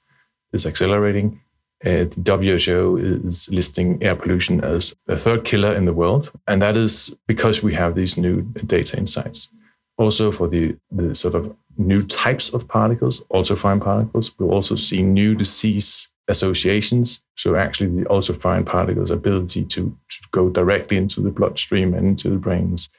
is 0.54 0.66
accelerating. 0.66 1.42
Uh, 1.86 2.06
the 2.18 2.66
WHO 2.66 2.98
is 2.98 3.48
listing 3.52 4.02
air 4.02 4.16
pollution 4.16 4.64
as 4.64 4.96
the 5.06 5.16
third 5.16 5.46
killer 5.46 5.72
in 5.72 5.86
the 5.86 5.94
world. 5.94 6.32
And 6.48 6.60
that 6.62 6.76
is 6.76 7.16
because 7.28 7.62
we 7.62 7.76
have 7.76 7.94
these 7.94 8.18
new 8.18 8.42
data 8.66 8.98
insights. 8.98 9.50
Also, 9.98 10.32
for 10.32 10.48
the, 10.48 10.76
the 10.92 11.14
sort 11.14 11.36
of 11.36 11.56
new 11.78 12.02
types 12.04 12.50
of 12.50 12.68
particles, 12.68 13.22
ultrafine 13.32 13.82
particles, 13.82 14.32
we'll 14.40 14.52
also 14.52 14.76
see 14.76 15.04
new 15.04 15.36
disease 15.36 16.10
associations. 16.28 17.22
So, 17.36 17.56
actually, 17.56 18.02
the 18.02 18.10
ultrafine 18.10 18.66
particles' 18.66 19.12
ability 19.12 19.66
to, 19.66 19.96
to 20.10 20.28
go 20.32 20.50
directly 20.50 20.98
into 20.98 21.22
the 21.22 21.30
bloodstream 21.30 21.94
and 21.94 22.08
into 22.08 22.30
the 22.30 22.38
brain's 22.38 22.90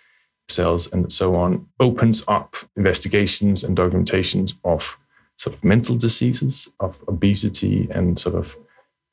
cells 0.48 0.90
and 0.92 1.10
so 1.10 1.34
on 1.34 1.66
opens 1.80 2.22
up 2.28 2.54
investigations 2.76 3.64
and 3.64 3.76
documentations 3.76 4.52
of 4.64 4.96
sort 5.38 5.56
of 5.56 5.64
mental 5.64 5.96
diseases, 5.96 6.72
of 6.80 6.98
obesity, 7.08 7.88
and 7.90 8.18
sort 8.18 8.36
of 8.36 8.56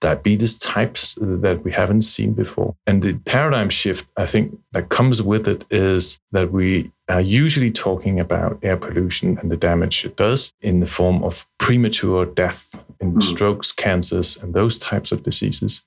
diabetes 0.04 0.58
types 0.58 1.18
that 1.22 1.64
we 1.64 1.72
haven't 1.72 2.02
seen 2.02 2.34
before. 2.34 2.76
And 2.86 3.02
the 3.02 3.14
paradigm 3.14 3.70
shift, 3.70 4.06
I 4.18 4.26
think, 4.26 4.60
that 4.74 4.90
comes 4.90 5.24
with 5.24 5.48
it 5.48 5.66
is 5.72 6.20
that 6.34 6.52
we 6.52 6.92
are 7.08 7.22
usually 7.22 7.72
talking 7.72 8.20
about 8.20 8.60
air 8.62 8.76
pollution 8.76 9.38
and 9.38 9.50
the 9.50 9.56
damage 9.56 10.04
it 10.04 10.18
does 10.18 10.54
in 10.62 10.82
the 10.82 10.88
form 10.88 11.24
of 11.24 11.48
premature 11.58 12.26
death 12.26 12.78
in 13.00 13.14
mm. 13.14 13.24
strokes, 13.24 13.72
cancers, 13.72 14.36
and 14.36 14.54
those 14.54 14.78
types 14.78 15.14
of 15.14 15.24
diseases. 15.24 15.84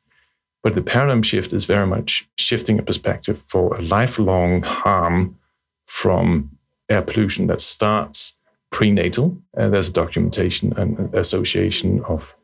But 0.63 0.75
the 0.75 0.83
paradigm 0.83 1.23
shift 1.23 1.53
is 1.53 1.67
very 1.67 1.87
much 1.87 2.27
shifting 2.39 2.79
a 2.79 2.83
perspective 2.83 3.45
for 3.47 3.77
a 3.77 3.83
lifelong 3.83 4.63
harm 4.63 5.39
from 5.87 6.57
air 6.89 7.03
pollution 7.03 7.49
that 7.49 7.61
starts 7.61 8.37
prenatal. 8.71 9.37
Uh, 9.57 9.69
there's 9.69 9.91
a 9.91 9.93
documentation 9.93 10.73
and 10.77 11.15
association 11.15 12.03
of 12.05 12.35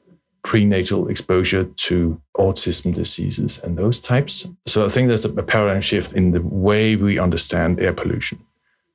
prenatal 0.44 1.08
exposure 1.08 1.64
to 1.64 2.20
autism 2.36 2.92
diseases 2.94 3.58
and 3.58 3.78
those 3.78 4.00
types. 4.00 4.48
So 4.66 4.84
I 4.84 4.88
think 4.88 5.08
there's 5.08 5.24
a 5.24 5.42
paradigm 5.42 5.80
shift 5.80 6.12
in 6.12 6.32
the 6.32 6.42
way 6.42 6.96
we 6.96 7.18
understand 7.18 7.80
air 7.80 7.92
pollution. 7.92 8.44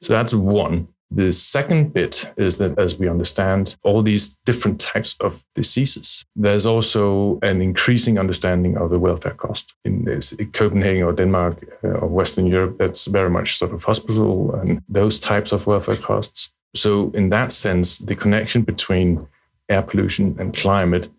So 0.02 0.14
that's 0.14 0.34
one. 0.34 0.88
The 1.10 1.32
second 1.32 1.94
bit 1.94 2.30
is 2.36 2.58
that 2.58 2.78
as 2.78 3.00
we 3.00 3.08
understand 3.08 3.78
all 3.84 4.02
these 4.02 4.38
different 4.46 4.82
types 4.82 5.16
of 5.22 5.46
diseases, 5.56 6.26
there's 6.36 6.66
also 6.66 7.40
an 7.44 7.62
increasing 7.62 8.20
understanding 8.20 8.76
of 8.78 8.90
the 8.90 9.00
welfare 9.00 9.34
cost. 9.34 9.74
In, 9.86 10.04
this, 10.04 10.36
Copenhagen 10.52 11.04
or 11.04 11.14
Denmark 11.14 11.64
uh, 11.82 11.88
or 11.88 12.10
Western 12.10 12.46
Europe, 12.46 12.78
that's 12.78 13.06
very 13.06 13.30
much 13.30 13.58
sort 13.58 13.74
of 13.74 13.84
hospital 13.84 14.54
and 14.56 14.82
those 14.90 15.18
types 15.20 15.54
of 15.54 15.66
welfare 15.66 15.96
costs. 15.96 16.52
So, 16.76 17.10
in 17.14 17.30
that 17.30 17.54
sense, 17.54 18.00
the 18.00 18.16
connection 18.16 18.64
between 18.64 19.26
air 19.70 19.82
pollution 19.82 20.36
and 20.40 20.54
climate, 20.54 21.10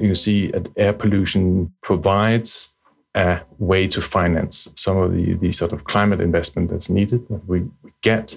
you 0.00 0.14
see 0.14 0.48
that 0.48 0.70
air 0.76 0.92
pollution 0.92 1.72
provides 1.82 2.74
a 3.14 3.40
way 3.58 3.86
to 3.88 4.00
finance 4.00 4.68
some 4.74 4.96
of 4.96 5.12
the, 5.12 5.34
the 5.34 5.52
sort 5.52 5.72
of 5.72 5.84
climate 5.84 6.20
investment 6.20 6.70
that's 6.70 6.88
needed. 6.88 7.24
We, 7.46 7.60
we 7.82 7.92
get 8.00 8.36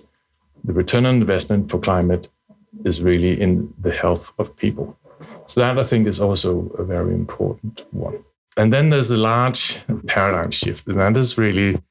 the 0.64 0.74
return 0.74 1.06
on 1.06 1.16
investment 1.16 1.72
for 1.72 1.80
climate 1.80 2.28
is 2.84 3.02
really 3.02 3.40
in 3.40 3.74
the 3.80 3.92
health 3.92 4.34
of 4.38 4.56
people. 4.56 4.98
So 5.48 5.62
that 5.62 5.80
I 5.80 5.84
think 5.84 6.08
is 6.08 6.20
also 6.20 6.68
a 6.78 6.84
very 6.84 7.14
important 7.14 7.86
one. 7.92 8.24
And 8.58 8.74
then 8.74 8.90
there's 8.90 9.12
a 9.12 9.18
large 9.18 9.80
paradigm 10.08 10.52
shift, 10.52 10.88
and 10.88 11.00
that 11.00 11.18
is 11.18 11.38
really 11.38 11.82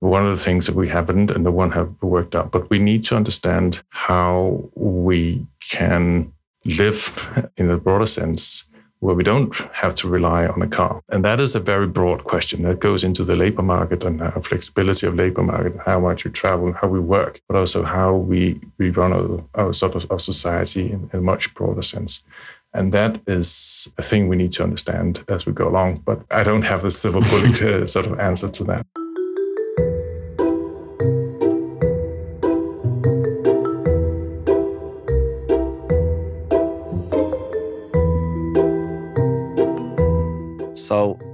one 0.00 0.26
of 0.26 0.36
the 0.36 0.42
things 0.42 0.66
that 0.66 0.74
we 0.74 0.88
haven't 0.88 1.30
and 1.30 1.46
the 1.46 1.52
one 1.52 1.70
have 1.72 1.90
worked 2.02 2.34
out. 2.34 2.50
But 2.50 2.68
we 2.70 2.78
need 2.78 3.04
to 3.06 3.16
understand 3.16 3.82
how 3.88 4.68
we 4.74 5.46
can 5.60 6.32
live 6.64 7.12
in 7.56 7.70
a 7.70 7.78
broader 7.78 8.06
sense 8.06 8.64
where 9.00 9.14
we 9.14 9.22
don't 9.22 9.54
have 9.72 9.94
to 9.96 10.08
rely 10.08 10.46
on 10.46 10.62
a 10.62 10.66
car? 10.66 11.02
And 11.08 11.24
that 11.24 11.40
is 11.40 11.54
a 11.54 11.60
very 11.60 11.86
broad 11.86 12.24
question 12.24 12.62
that 12.62 12.80
goes 12.80 13.04
into 13.04 13.24
the 13.24 13.36
labor 13.36 13.62
market 13.62 14.04
and 14.04 14.22
our 14.22 14.40
flexibility 14.40 15.06
of 15.06 15.14
labor 15.14 15.42
market, 15.42 15.74
how 15.84 16.00
much 16.00 16.24
we 16.24 16.30
travel, 16.30 16.72
how 16.72 16.88
we 16.88 17.00
work, 17.00 17.40
but 17.48 17.56
also 17.56 17.82
how 17.82 18.14
we, 18.14 18.60
we 18.78 18.90
run 18.90 19.12
our, 19.12 19.44
our 19.54 19.72
sort 19.72 19.94
of 19.94 20.10
our 20.10 20.20
society 20.20 20.90
in, 20.90 21.10
in 21.12 21.18
a 21.18 21.22
much 21.22 21.54
broader 21.54 21.82
sense. 21.82 22.22
And 22.72 22.92
that 22.92 23.20
is 23.28 23.88
a 23.98 24.02
thing 24.02 24.26
we 24.26 24.36
need 24.36 24.52
to 24.52 24.64
understand 24.64 25.24
as 25.28 25.46
we 25.46 25.52
go 25.52 25.68
along. 25.68 26.02
But 26.04 26.22
I 26.30 26.42
don't 26.42 26.62
have 26.62 26.82
the 26.82 26.90
silver 26.90 27.20
bullet 27.20 27.88
sort 27.90 28.06
of 28.06 28.18
answer 28.18 28.50
to 28.50 28.64
that. 28.64 28.86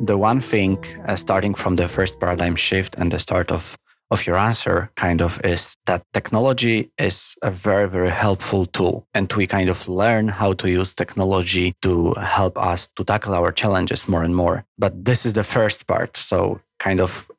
The 0.01 0.17
one 0.17 0.41
thing, 0.41 0.79
uh, 1.07 1.17
starting 1.17 1.55
from 1.55 1.77
the 1.77 1.89
first 1.89 2.19
paradigm 2.19 2.57
shift 2.57 2.95
and 2.97 3.13
the 3.13 3.19
start 3.19 3.51
of 3.51 3.77
of 4.11 4.27
your 4.27 4.37
answer 4.37 4.91
kind 4.97 5.23
of 5.23 5.41
is 5.45 5.77
that 5.87 6.03
technology 6.13 6.91
is 6.99 7.37
a 7.43 7.51
very 7.51 7.89
very 7.89 8.11
helpful 8.11 8.67
tool 8.67 9.07
and 9.15 9.33
we 9.35 9.47
kind 9.47 9.69
of 9.69 9.89
learn 9.89 10.27
how 10.27 10.53
to 10.53 10.69
use 10.69 10.97
technology 10.97 11.73
to 11.81 12.13
help 12.15 12.59
us 12.59 12.89
to 12.97 13.05
tackle 13.05 13.35
our 13.35 13.53
challenges 13.53 14.09
more 14.09 14.25
and 14.25 14.35
more 14.35 14.65
but 14.79 15.05
this 15.05 15.25
is 15.25 15.35
the 15.35 15.45
first 15.45 15.87
part 15.87 16.17
so 16.17 16.61
kind 16.81 17.01
of 17.01 17.31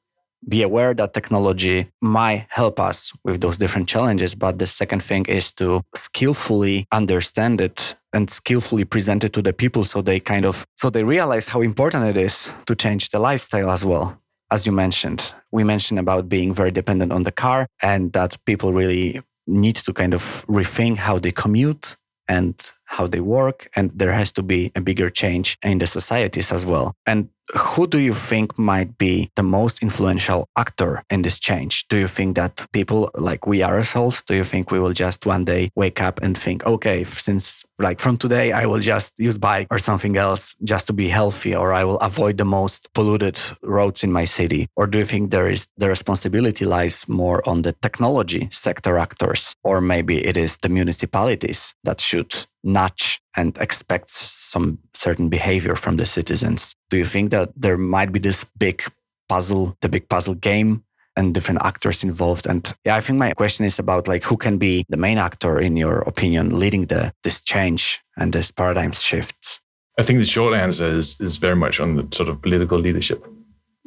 be 0.48 0.64
aware 0.64 0.94
that 0.94 1.14
technology 1.14 1.88
might 2.02 2.48
help 2.50 2.80
us 2.80 3.14
with 3.24 3.42
those 3.42 3.58
different 3.58 3.88
challenges. 3.88 4.36
But 4.36 4.58
the 4.58 4.68
second 4.68 5.04
thing 5.04 5.26
is 5.26 5.54
to 5.54 5.82
skillfully 5.96 6.88
understand 6.92 7.62
it 7.62 7.96
and 8.14 8.30
skillfully 8.30 8.84
present 8.84 9.24
it 9.24 9.34
to 9.34 9.42
the 9.42 9.54
people 9.54 9.84
so 9.84 10.02
they 10.02 10.20
kind 10.20 10.46
of 10.46 10.66
so 10.78 10.90
they 10.90 11.04
realize 11.04 11.48
how 11.48 11.62
important 11.62 12.06
it 12.06 12.18
is 12.18 12.52
to 12.66 12.76
change 12.76 13.10
the 13.10 13.20
lifestyle 13.20 13.72
as 13.72 13.86
well. 13.86 14.18
As 14.50 14.66
you 14.66 14.72
mentioned 14.72 15.34
we 15.52 15.64
mentioned 15.64 16.00
about 16.00 16.30
being 16.30 16.54
very 16.54 16.72
dependent 16.72 17.12
on 17.12 17.24
the 17.24 17.32
car 17.32 17.68
and 17.82 18.14
that 18.14 18.38
people 18.46 18.74
really 18.74 19.22
need 19.48 19.76
to 19.76 19.94
kind 19.94 20.14
of 20.14 20.46
rethink 20.48 20.98
how 20.98 21.20
they 21.20 21.32
commute 21.32 21.98
and 22.28 22.72
how 22.92 23.08
they 23.08 23.22
work 23.22 23.70
and 23.76 23.92
there 23.96 24.12
has 24.12 24.32
to 24.32 24.44
be 24.44 24.72
a 24.76 24.82
bigger 24.82 25.10
change 25.10 25.58
in 25.64 25.80
the 25.80 25.88
societies 25.88 26.52
as 26.52 26.66
well 26.66 26.94
and 27.06 27.30
who 27.54 27.88
do 27.88 28.00
you 28.00 28.14
think 28.14 28.58
might 28.58 28.98
be 28.98 29.30
the 29.36 29.44
most 29.44 29.82
influential 29.82 30.48
actor 30.58 31.04
in 31.10 31.22
this 31.22 31.40
change? 31.40 31.88
Do 31.90 31.98
you 31.98 32.08
think 32.08 32.36
that 32.36 32.66
people 32.72 33.12
like 33.16 33.46
we 33.46 33.64
ourselves, 33.64 34.24
do 34.24 34.36
you 34.36 34.44
think 34.44 34.72
we 34.72 34.80
will 34.80 34.94
just 34.94 35.26
one 35.26 35.46
day 35.46 35.70
wake 35.76 36.02
up 36.02 36.22
and 36.22 36.38
think, 36.38 36.66
okay, 36.66 37.04
since 37.04 37.66
like 37.80 38.00
from 38.00 38.18
today, 38.18 38.52
I 38.52 38.66
will 38.66 38.80
just 38.80 39.20
use 39.20 39.38
bike 39.38 39.68
or 39.70 39.78
something 39.78 40.18
else 40.18 40.56
just 40.64 40.88
to 40.88 40.94
be 40.94 41.10
healthy, 41.10 41.56
or 41.56 41.74
I 41.74 41.84
will 41.84 41.98
avoid 42.00 42.38
the 42.38 42.46
most 42.46 42.94
polluted 42.94 43.40
roads 43.64 44.04
in 44.04 44.12
my 44.12 44.26
city? 44.26 44.68
Or 44.76 44.88
do 44.88 45.00
you 45.00 45.06
think 45.06 45.32
there 45.32 45.50
is 45.50 45.68
the 45.78 45.90
responsibility 45.90 46.66
lies 46.66 47.08
more 47.08 47.48
on 47.48 47.64
the 47.64 47.74
technology 47.74 48.48
sector 48.52 48.98
actors, 48.98 49.56
or 49.64 49.82
maybe 49.82 50.26
it 50.26 50.38
is 50.38 50.58
the 50.58 50.70
municipalities 50.70 51.74
that 51.84 52.00
should 52.00 52.34
nudge 52.64 53.22
and 53.36 53.58
expects 53.58 54.14
some 54.14 54.80
certain 54.94 55.30
behavior 55.30 55.76
from 55.76 55.98
the 55.98 56.06
citizens. 56.06 56.74
Do 56.90 56.98
you 56.98 57.06
think 57.06 57.32
that 57.32 57.52
there 57.56 57.78
might 57.78 58.12
be 58.12 58.20
this 58.20 58.44
big 58.44 58.84
puzzle, 59.30 59.78
the 59.82 59.90
big 59.90 60.10
puzzle 60.10 60.36
game 60.36 60.84
and 61.16 61.34
different 61.34 61.62
actors 61.64 62.04
involved? 62.04 62.46
And 62.46 62.72
yeah, 62.86 62.96
I 62.96 63.02
think 63.02 63.20
my 63.20 63.32
question 63.34 63.66
is 63.66 63.80
about 63.80 64.08
like 64.08 64.24
who 64.24 64.38
can 64.38 64.58
be 64.58 64.86
the 64.90 64.98
main 64.98 65.18
actor 65.18 65.60
in 65.60 65.78
your 65.78 66.00
opinion 66.00 66.60
leading 66.60 66.88
the 66.88 67.14
this 67.24 67.42
change 67.42 68.00
and 68.18 68.34
this 68.34 68.52
paradigm 68.52 68.92
shifts? 68.92 69.60
I 69.98 70.04
think 70.04 70.20
the 70.20 70.26
short 70.26 70.54
answer 70.54 70.86
is 70.86 71.20
is 71.20 71.38
very 71.38 71.56
much 71.56 71.80
on 71.80 71.96
the 71.96 72.08
sort 72.12 72.30
of 72.30 72.42
political 72.42 72.78
leadership. 72.78 73.26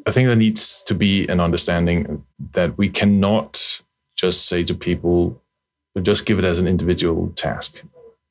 I 0.06 0.10
think 0.10 0.28
there 0.28 0.36
needs 0.36 0.82
to 0.82 0.94
be 0.94 1.26
an 1.28 1.40
understanding 1.40 2.24
that 2.52 2.76
we 2.76 2.90
cannot 2.90 3.80
just 4.16 4.46
say 4.46 4.62
to 4.64 4.74
people, 4.74 5.40
just 6.02 6.26
give 6.26 6.38
it 6.38 6.44
as 6.44 6.58
an 6.58 6.66
individual 6.66 7.30
task, 7.36 7.82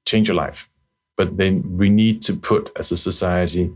change 0.06 0.28
your 0.28 0.36
life 0.36 0.70
but 1.18 1.38
then 1.38 1.78
we 1.78 1.90
need 1.90 2.22
to 2.24 2.34
put 2.34 2.72
as 2.76 2.92
a 2.92 2.98
society 2.98 3.72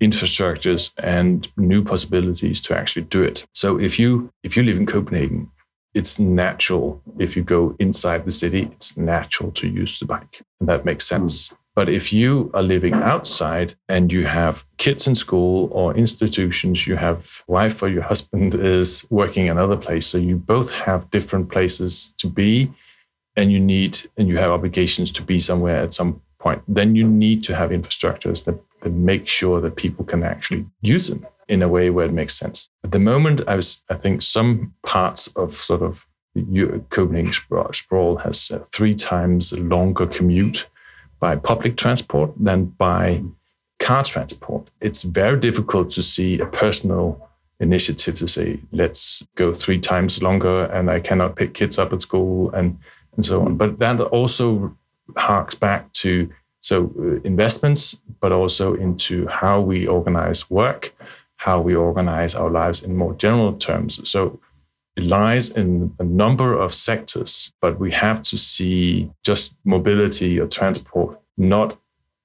infrastructures 0.00 0.92
and 0.98 1.50
new 1.56 1.82
possibilities 1.82 2.60
to 2.60 2.76
actually 2.76 3.02
do 3.02 3.22
it. 3.22 3.46
So 3.54 3.80
if 3.80 3.98
you 3.98 4.30
if 4.42 4.56
you 4.56 4.62
live 4.62 4.76
in 4.76 4.86
Copenhagen, 4.86 5.50
it's 5.94 6.18
natural 6.18 7.00
if 7.18 7.36
you 7.36 7.42
go 7.42 7.74
inside 7.78 8.24
the 8.24 8.32
city, 8.32 8.68
it's 8.72 8.96
natural 8.96 9.50
to 9.52 9.66
use 9.66 9.98
the 9.98 10.04
bike. 10.04 10.42
And 10.60 10.68
that 10.68 10.84
makes 10.84 11.06
sense. 11.06 11.48
Mm. 11.48 11.56
But 11.74 11.88
if 11.90 12.10
you 12.10 12.50
are 12.54 12.62
living 12.62 12.94
outside 12.94 13.74
and 13.88 14.10
you 14.10 14.24
have 14.24 14.64
kids 14.78 15.06
in 15.06 15.14
school 15.14 15.68
or 15.72 15.94
institutions, 15.94 16.86
you 16.86 16.96
have 16.96 17.42
wife 17.46 17.82
or 17.82 17.88
your 17.88 18.02
husband 18.02 18.54
is 18.76 19.06
working 19.10 19.48
another 19.48 19.76
place, 19.76 20.06
so 20.06 20.18
you 20.18 20.36
both 20.36 20.72
have 20.72 21.10
different 21.10 21.50
places 21.50 22.14
to 22.18 22.28
be, 22.28 22.72
and 23.36 23.52
you 23.52 23.60
need 23.60 24.08
and 24.16 24.28
you 24.28 24.38
have 24.38 24.50
obligations 24.50 25.10
to 25.12 25.22
be 25.22 25.38
somewhere 25.38 25.82
at 25.82 25.94
some 25.94 26.20
point, 26.38 26.62
then 26.68 26.94
you 26.94 27.06
need 27.06 27.42
to 27.44 27.54
have 27.54 27.70
infrastructures 27.70 28.44
that, 28.44 28.58
that 28.80 28.92
make 28.92 29.28
sure 29.28 29.60
that 29.60 29.76
people 29.76 30.04
can 30.04 30.22
actually 30.22 30.66
use 30.80 31.08
them 31.08 31.26
in 31.48 31.62
a 31.62 31.68
way 31.68 31.90
where 31.90 32.06
it 32.06 32.12
makes 32.12 32.34
sense. 32.34 32.68
At 32.82 32.92
the 32.92 32.98
moment, 32.98 33.40
I 33.46 33.56
was, 33.56 33.82
I 33.88 33.94
think 33.94 34.22
some 34.22 34.74
parts 34.84 35.28
of 35.28 35.56
sort 35.56 35.82
of 35.82 36.06
Copenhagen 36.90 37.32
sprawl 37.72 38.16
has 38.16 38.50
three 38.72 38.94
times 38.94 39.52
longer 39.58 40.06
commute 40.06 40.68
by 41.20 41.36
public 41.36 41.76
transport 41.76 42.32
than 42.38 42.66
by 42.66 43.22
car 43.78 44.04
transport. 44.04 44.68
It's 44.80 45.02
very 45.02 45.38
difficult 45.38 45.88
to 45.90 46.02
see 46.02 46.38
a 46.38 46.46
personal 46.46 47.26
initiative 47.60 48.16
to 48.18 48.28
say, 48.28 48.60
let's 48.72 49.26
go 49.34 49.54
three 49.54 49.78
times 49.78 50.22
longer 50.22 50.64
and 50.64 50.90
I 50.90 51.00
cannot 51.00 51.36
pick 51.36 51.54
kids 51.54 51.78
up 51.78 51.92
at 51.92 52.02
school 52.02 52.50
and, 52.50 52.78
and 53.16 53.24
so 53.24 53.42
on. 53.42 53.56
But 53.56 53.78
that 53.78 54.00
also 54.00 54.76
harks 55.16 55.54
back 55.54 55.92
to 55.94 56.30
so 56.60 56.92
uh, 56.98 57.20
investments, 57.22 57.94
but 58.20 58.32
also 58.32 58.74
into 58.74 59.26
how 59.28 59.60
we 59.60 59.86
organize 59.86 60.50
work, 60.50 60.94
how 61.36 61.60
we 61.60 61.74
organize 61.76 62.34
our 62.34 62.50
lives 62.50 62.82
in 62.82 62.96
more 62.96 63.14
general 63.14 63.52
terms. 63.52 64.08
So 64.08 64.40
it 64.96 65.04
lies 65.04 65.50
in 65.50 65.94
a 65.98 66.04
number 66.04 66.58
of 66.58 66.74
sectors, 66.74 67.52
but 67.60 67.78
we 67.78 67.92
have 67.92 68.20
to 68.22 68.38
see 68.38 69.10
just 69.22 69.56
mobility 69.64 70.40
or 70.40 70.48
transport 70.48 71.20
not 71.36 71.78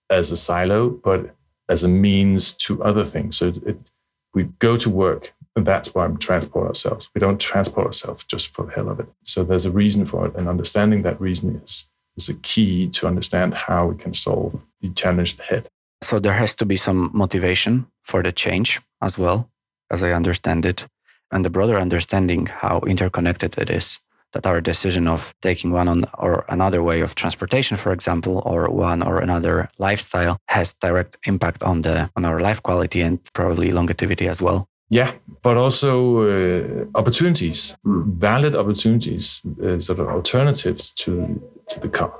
as 0.09 0.31
a 0.31 0.37
silo, 0.37 0.89
but 0.89 1.35
as 1.69 1.83
a 1.83 1.87
means 1.87 2.53
to 2.53 2.83
other 2.83 3.05
things. 3.05 3.37
So 3.37 3.47
it, 3.47 3.57
it, 3.65 3.91
we 4.33 4.43
go 4.59 4.77
to 4.77 4.89
work, 4.89 5.33
and 5.55 5.65
that's 5.65 5.93
why 5.93 6.07
we 6.07 6.17
transport 6.17 6.67
ourselves. 6.67 7.09
We 7.13 7.19
don't 7.19 7.39
transport 7.39 7.87
ourselves 7.87 8.23
just 8.23 8.47
for 8.53 8.65
the 8.65 8.71
hell 8.73 8.89
of 8.89 8.99
it. 8.99 9.07
So 9.23 9.43
there's 9.43 9.65
a 9.65 9.71
reason 9.71 10.05
for 10.05 10.25
it, 10.27 10.35
and 10.35 10.47
understanding 10.47 11.03
that 11.03 11.19
reason 11.21 11.61
is 11.63 11.89
is 12.17 12.29
a 12.29 12.33
key 12.35 12.89
to 12.89 13.07
understand 13.07 13.53
how 13.53 13.87
we 13.87 13.95
can 13.95 14.13
solve 14.13 14.59
the 14.81 14.89
challenge 14.89 15.39
ahead. 15.39 15.67
So 16.03 16.19
there 16.19 16.33
has 16.33 16.55
to 16.55 16.65
be 16.65 16.75
some 16.77 17.09
motivation 17.13 17.87
for 18.03 18.21
the 18.23 18.31
change 18.33 18.81
as 19.01 19.17
well, 19.17 19.49
as 19.89 20.03
I 20.03 20.11
understand 20.11 20.65
it, 20.65 20.87
and 21.31 21.45
the 21.45 21.49
broader 21.49 21.77
understanding 21.77 22.47
how 22.47 22.79
interconnected 22.85 23.57
it 23.57 23.69
is. 23.69 23.99
that 24.33 24.45
our 24.47 24.61
decision 24.61 25.07
of 25.07 25.33
taking 25.41 25.71
one 25.71 25.87
on 25.87 26.05
or 26.17 26.45
another 26.49 26.81
way 26.81 27.01
of 27.01 27.15
transportation, 27.15 27.77
for 27.77 27.91
example, 27.91 28.41
or 28.45 28.69
one 28.69 29.03
or 29.03 29.19
another 29.19 29.69
lifestyle 29.77 30.37
has 30.47 30.73
direct 30.75 31.17
impact 31.25 31.61
on 31.63 31.81
the 31.81 32.09
on 32.15 32.25
our 32.25 32.39
life 32.39 32.61
quality 32.63 33.01
and 33.01 33.19
probably 33.33 33.71
longevity 33.71 34.27
as 34.27 34.41
well. 34.41 34.67
Yeah, 34.91 35.13
but 35.41 35.55
also 35.55 35.89
uh, 36.19 36.85
opportunities, 36.95 37.77
valid 37.85 38.55
opportunities, 38.55 39.41
uh, 39.63 39.79
sort 39.79 39.99
of 39.99 40.07
alternatives 40.09 40.91
to 40.91 41.41
to 41.69 41.79
the 41.79 41.87
car. 41.87 42.11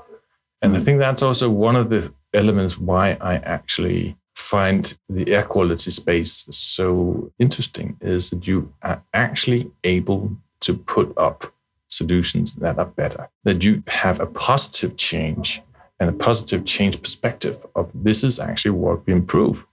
And 0.62 0.76
I 0.76 0.80
think 0.80 0.98
that's 0.98 1.22
also 1.22 1.50
one 1.50 1.76
of 1.76 1.90
the 1.90 2.10
elements 2.32 2.78
why 2.78 3.18
I 3.20 3.34
actually 3.56 4.16
find 4.34 4.98
the 5.10 5.34
air 5.34 5.42
quality 5.42 5.90
space 5.90 6.46
so 6.50 7.30
interesting 7.38 7.96
is 8.00 8.30
that 8.30 8.46
you 8.46 8.72
are 8.80 9.02
actually 9.12 9.70
able 9.84 10.30
to 10.60 10.72
put 10.72 11.12
up 11.18 11.52
solutions 11.88 12.54
that 12.54 12.78
are 12.78 12.86
better, 12.86 13.28
that 13.44 13.62
you 13.62 13.82
have 13.86 14.18
a 14.18 14.26
positive 14.26 14.96
change 14.96 15.62
and 16.00 16.08
a 16.08 16.24
positive 16.24 16.64
change 16.64 17.02
perspective 17.02 17.56
of 17.74 17.90
this 17.94 18.24
is 18.24 18.40
actually 18.40 18.70
what 18.70 19.06
we 19.06 19.12
improve 19.12 19.66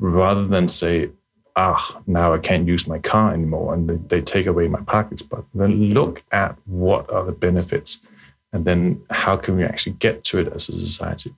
rather 0.00 0.44
than 0.44 0.66
say, 0.66 1.10
ah, 1.56 2.00
now 2.06 2.32
I 2.34 2.38
can't 2.38 2.66
use 2.66 2.86
my 2.86 2.98
car 2.98 3.32
anymore 3.32 3.74
and 3.74 3.88
they, 3.88 3.96
they 3.96 4.20
take 4.20 4.46
away 4.46 4.68
my 4.68 4.80
parking 4.80 5.18
spot. 5.18 5.44
Then 5.54 5.92
look 5.92 6.22
at 6.32 6.56
what 6.66 7.10
are 7.10 7.24
the 7.24 7.32
benefits 7.32 7.98
and 8.52 8.64
then 8.64 9.02
how 9.10 9.36
can 9.36 9.56
we 9.56 9.64
actually 9.64 9.92
get 9.92 10.24
to 10.24 10.38
it 10.38 10.48
as 10.48 10.68
a 10.68 10.78
society. 10.78 11.34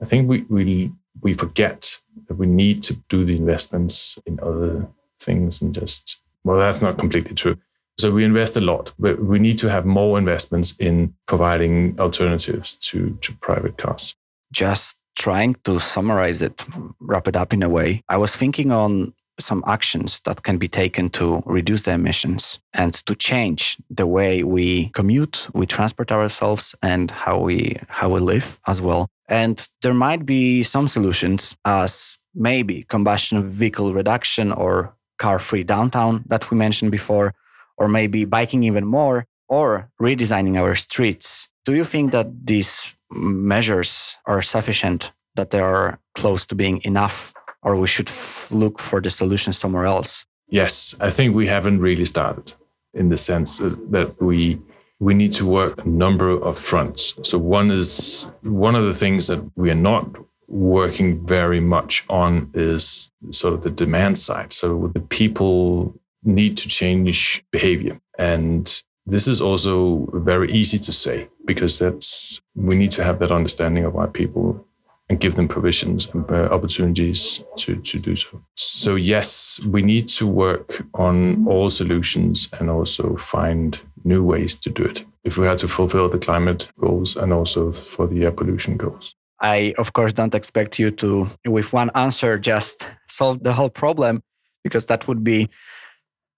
I 0.00 0.04
think 0.04 0.28
we, 0.28 0.42
we, 0.48 0.92
we 1.22 1.34
forget 1.34 1.98
that 2.28 2.34
we 2.34 2.46
need 2.46 2.82
to 2.84 2.94
do 3.08 3.24
the 3.24 3.36
investments 3.36 4.18
in 4.26 4.38
other 4.42 4.88
things 5.20 5.62
and 5.62 5.74
just, 5.74 6.20
well, 6.44 6.58
that's 6.58 6.82
not 6.82 6.98
completely 6.98 7.34
true. 7.34 7.56
So 7.98 8.12
we 8.12 8.24
invest 8.24 8.56
a 8.56 8.60
lot, 8.60 8.92
but 8.98 9.22
we 9.22 9.38
need 9.38 9.58
to 9.60 9.70
have 9.70 9.86
more 9.86 10.18
investments 10.18 10.74
in 10.78 11.14
providing 11.26 11.98
alternatives 11.98 12.76
to, 12.76 13.16
to 13.22 13.32
private 13.34 13.78
cars. 13.78 14.14
Just 14.52 14.98
trying 15.14 15.56
to 15.64 15.80
summarize 15.80 16.42
it, 16.42 16.62
wrap 17.00 17.26
it 17.26 17.36
up 17.36 17.54
in 17.54 17.62
a 17.62 17.68
way. 17.70 18.02
I 18.08 18.18
was 18.18 18.36
thinking 18.36 18.70
on 18.70 19.14
some 19.38 19.62
actions 19.66 20.20
that 20.20 20.42
can 20.42 20.58
be 20.58 20.68
taken 20.68 21.10
to 21.10 21.42
reduce 21.46 21.82
the 21.82 21.92
emissions 21.92 22.58
and 22.72 22.94
to 22.94 23.14
change 23.14 23.76
the 23.90 24.06
way 24.06 24.42
we 24.42 24.88
commute, 24.90 25.48
we 25.52 25.66
transport 25.66 26.10
ourselves 26.12 26.74
and 26.82 27.10
how 27.10 27.38
we 27.38 27.76
how 27.88 28.08
we 28.08 28.20
live 28.20 28.60
as 28.66 28.80
well. 28.80 29.08
And 29.28 29.68
there 29.82 29.94
might 29.94 30.24
be 30.24 30.62
some 30.62 30.88
solutions 30.88 31.56
as 31.64 32.16
maybe 32.34 32.84
combustion 32.84 33.48
vehicle 33.50 33.92
reduction 33.92 34.52
or 34.52 34.94
car 35.18 35.38
free 35.38 35.64
downtown 35.64 36.24
that 36.26 36.50
we 36.50 36.56
mentioned 36.56 36.90
before, 36.90 37.34
or 37.76 37.88
maybe 37.88 38.24
biking 38.24 38.62
even 38.62 38.84
more, 38.84 39.26
or 39.48 39.90
redesigning 40.00 40.58
our 40.58 40.74
streets. 40.74 41.48
Do 41.64 41.74
you 41.74 41.84
think 41.84 42.12
that 42.12 42.46
these 42.46 42.94
measures 43.10 44.16
are 44.26 44.42
sufficient, 44.42 45.12
that 45.34 45.50
they 45.50 45.60
are 45.60 45.98
close 46.14 46.46
to 46.46 46.54
being 46.54 46.80
enough 46.84 47.32
or 47.66 47.76
we 47.76 47.88
should 47.88 48.08
f- 48.08 48.48
look 48.50 48.78
for 48.78 49.00
the 49.00 49.10
solution 49.10 49.52
somewhere 49.52 49.84
else? 49.84 50.24
Yes, 50.48 50.94
I 51.00 51.10
think 51.10 51.34
we 51.34 51.48
haven't 51.48 51.80
really 51.80 52.04
started 52.04 52.54
in 52.94 53.08
the 53.08 53.16
sense 53.16 53.60
uh, 53.60 53.74
that 53.90 54.22
we 54.22 54.58
we 54.98 55.12
need 55.12 55.34
to 55.34 55.44
work 55.44 55.84
a 55.84 55.88
number 55.88 56.30
of 56.30 56.56
fronts. 56.58 57.14
So 57.22 57.36
one 57.36 57.70
is 57.70 58.30
one 58.42 58.74
of 58.74 58.84
the 58.86 58.94
things 58.94 59.26
that 59.26 59.40
we 59.54 59.70
are 59.70 59.82
not 59.92 60.06
working 60.48 61.26
very 61.26 61.60
much 61.60 62.04
on 62.08 62.50
is 62.54 63.12
sort 63.30 63.52
of 63.52 63.62
the 63.62 63.70
demand 63.70 64.16
side. 64.16 64.54
So 64.54 64.90
the 64.94 65.00
people 65.00 65.94
need 66.22 66.56
to 66.56 66.68
change 66.68 67.44
behavior 67.52 68.00
and 68.18 68.82
this 69.06 69.28
is 69.28 69.40
also 69.40 70.08
very 70.12 70.50
easy 70.50 70.78
to 70.80 70.92
say 70.92 71.28
because 71.44 71.78
that's 71.78 72.40
we 72.56 72.76
need 72.76 72.90
to 72.92 73.04
have 73.04 73.20
that 73.20 73.30
understanding 73.30 73.84
of 73.84 73.94
why 73.94 74.06
people 74.06 74.65
and 75.08 75.20
give 75.20 75.36
them 75.36 75.48
provisions 75.48 76.08
and 76.12 76.28
uh, 76.30 76.48
opportunities 76.50 77.44
to, 77.56 77.76
to 77.76 77.98
do 77.98 78.16
so. 78.16 78.42
So, 78.56 78.96
yes, 78.96 79.60
we 79.64 79.82
need 79.82 80.08
to 80.08 80.26
work 80.26 80.84
on 80.94 81.46
all 81.46 81.70
solutions 81.70 82.48
and 82.58 82.68
also 82.68 83.16
find 83.16 83.78
new 84.04 84.24
ways 84.24 84.54
to 84.56 84.70
do 84.70 84.84
it 84.84 85.04
if 85.24 85.36
we 85.36 85.46
have 85.46 85.58
to 85.58 85.68
fulfill 85.68 86.08
the 86.08 86.18
climate 86.18 86.68
goals 86.80 87.16
and 87.16 87.32
also 87.32 87.72
for 87.72 88.06
the 88.06 88.24
air 88.24 88.32
pollution 88.32 88.76
goals. 88.76 89.14
I, 89.40 89.74
of 89.76 89.92
course, 89.92 90.12
don't 90.12 90.34
expect 90.34 90.78
you 90.78 90.90
to, 90.92 91.28
with 91.44 91.72
one 91.72 91.90
answer, 91.94 92.38
just 92.38 92.88
solve 93.08 93.42
the 93.42 93.52
whole 93.52 93.70
problem 93.70 94.22
because 94.64 94.86
that 94.86 95.06
would 95.06 95.22
be, 95.22 95.50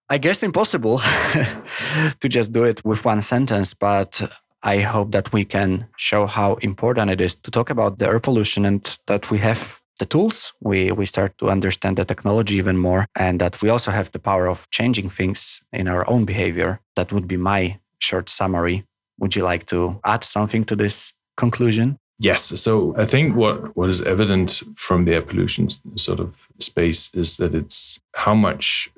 I 0.08 0.18
guess, 0.18 0.42
impossible 0.42 0.98
to 2.20 2.28
just 2.28 2.52
do 2.52 2.64
it 2.64 2.84
with 2.84 3.04
one 3.04 3.22
sentence. 3.22 3.72
But 3.72 4.20
I 4.62 4.80
hope 4.80 5.12
that 5.12 5.32
we 5.32 5.44
can 5.44 5.86
show 5.96 6.26
how 6.26 6.54
important 6.56 7.10
it 7.10 7.20
is 7.20 7.34
to 7.36 7.50
talk 7.50 7.70
about 7.70 7.98
the 7.98 8.08
air 8.08 8.20
pollution 8.20 8.64
and 8.64 8.98
that 9.06 9.30
we 9.30 9.38
have 9.38 9.80
the 9.98 10.06
tools. 10.06 10.52
We, 10.60 10.92
we 10.92 11.06
start 11.06 11.38
to 11.38 11.50
understand 11.50 11.96
the 11.96 12.04
technology 12.04 12.56
even 12.56 12.76
more 12.76 13.06
and 13.16 13.40
that 13.40 13.60
we 13.62 13.68
also 13.68 13.90
have 13.90 14.10
the 14.12 14.18
power 14.18 14.48
of 14.48 14.68
changing 14.70 15.10
things 15.10 15.62
in 15.72 15.88
our 15.88 16.08
own 16.08 16.24
behavior. 16.24 16.80
That 16.96 17.12
would 17.12 17.28
be 17.28 17.36
my 17.36 17.78
short 17.98 18.28
summary. 18.28 18.84
Would 19.18 19.36
you 19.36 19.42
like 19.42 19.66
to 19.66 20.00
add 20.04 20.24
something 20.24 20.64
to 20.64 20.76
this 20.76 21.12
conclusion? 21.36 21.98
Yes. 22.20 22.42
So 22.60 22.96
I 22.96 23.06
think 23.06 23.36
what, 23.36 23.76
what 23.76 23.88
is 23.88 24.02
evident 24.02 24.62
from 24.74 25.04
the 25.04 25.14
air 25.14 25.22
pollution 25.22 25.68
sort 25.96 26.18
of 26.18 26.48
space 26.58 27.14
is 27.14 27.36
that 27.36 27.54
it's 27.54 28.00
how 28.14 28.34
much 28.34 28.90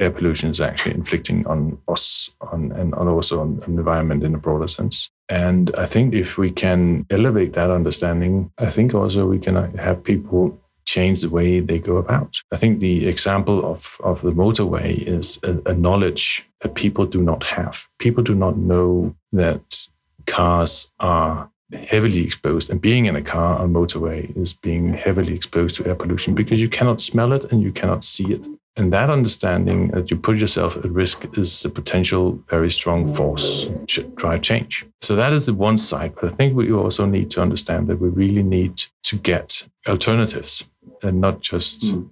air 0.00 0.10
pollution 0.10 0.50
is 0.50 0.60
actually 0.60 0.94
inflicting 0.94 1.46
on 1.46 1.78
us 1.86 2.34
on, 2.40 2.72
and 2.72 2.94
also 2.94 3.40
on, 3.40 3.56
the 3.58 3.66
environment 3.66 4.24
in 4.24 4.34
a 4.34 4.38
broader 4.38 4.66
sense. 4.66 5.10
And 5.28 5.74
I 5.76 5.86
think 5.86 6.14
if 6.14 6.38
we 6.38 6.50
can 6.50 7.06
elevate 7.10 7.52
that 7.52 7.70
understanding, 7.70 8.50
I 8.58 8.70
think 8.70 8.94
also 8.94 9.26
we 9.26 9.38
can 9.38 9.56
uh, 9.56 9.70
have 9.76 10.02
people 10.02 10.58
change 10.86 11.20
the 11.20 11.28
way 11.28 11.60
they 11.60 11.78
go 11.78 11.98
about. 11.98 12.40
I 12.50 12.56
think 12.56 12.80
the 12.80 13.06
example 13.06 13.64
of, 13.64 13.96
of 14.00 14.22
the 14.22 14.32
motorway 14.32 15.02
is 15.06 15.38
a, 15.44 15.70
a 15.70 15.74
knowledge 15.74 16.48
that 16.62 16.74
people 16.74 17.06
do 17.06 17.22
not 17.22 17.44
have. 17.44 17.86
People 17.98 18.24
do 18.24 18.34
not 18.34 18.56
know 18.56 19.14
that 19.32 19.86
cars 20.26 20.90
are 20.98 21.50
heavily 21.72 22.24
exposed 22.24 22.68
and 22.68 22.80
being 22.80 23.06
in 23.06 23.14
a 23.14 23.22
car 23.22 23.58
on 23.60 23.72
motorway 23.72 24.36
is 24.36 24.52
being 24.52 24.92
heavily 24.92 25.34
exposed 25.34 25.76
to 25.76 25.86
air 25.86 25.94
pollution 25.94 26.34
because 26.34 26.60
you 26.60 26.68
cannot 26.68 27.00
smell 27.00 27.32
it 27.32 27.44
and 27.52 27.62
you 27.62 27.70
cannot 27.70 28.02
see 28.02 28.32
it 28.32 28.46
and 28.80 28.92
that 28.92 29.10
understanding 29.10 29.88
that 29.88 30.10
you 30.10 30.16
put 30.16 30.38
yourself 30.38 30.76
at 30.76 30.90
risk 30.90 31.26
is 31.36 31.64
a 31.64 31.68
potential 31.68 32.42
very 32.48 32.70
strong 32.70 33.14
force 33.14 33.68
to 33.88 34.02
drive 34.16 34.40
change. 34.42 34.86
So 35.02 35.14
that 35.16 35.32
is 35.32 35.46
the 35.46 35.54
one 35.54 35.78
side. 35.78 36.14
But 36.14 36.32
I 36.32 36.34
think 36.34 36.56
we 36.56 36.72
also 36.72 37.04
need 37.04 37.30
to 37.32 37.42
understand 37.42 37.86
that 37.88 38.00
we 38.00 38.08
really 38.08 38.42
need 38.42 38.84
to 39.04 39.16
get 39.16 39.68
alternatives 39.86 40.64
and 41.02 41.20
not 41.20 41.40
just 41.40 41.82
mm. 41.82 42.08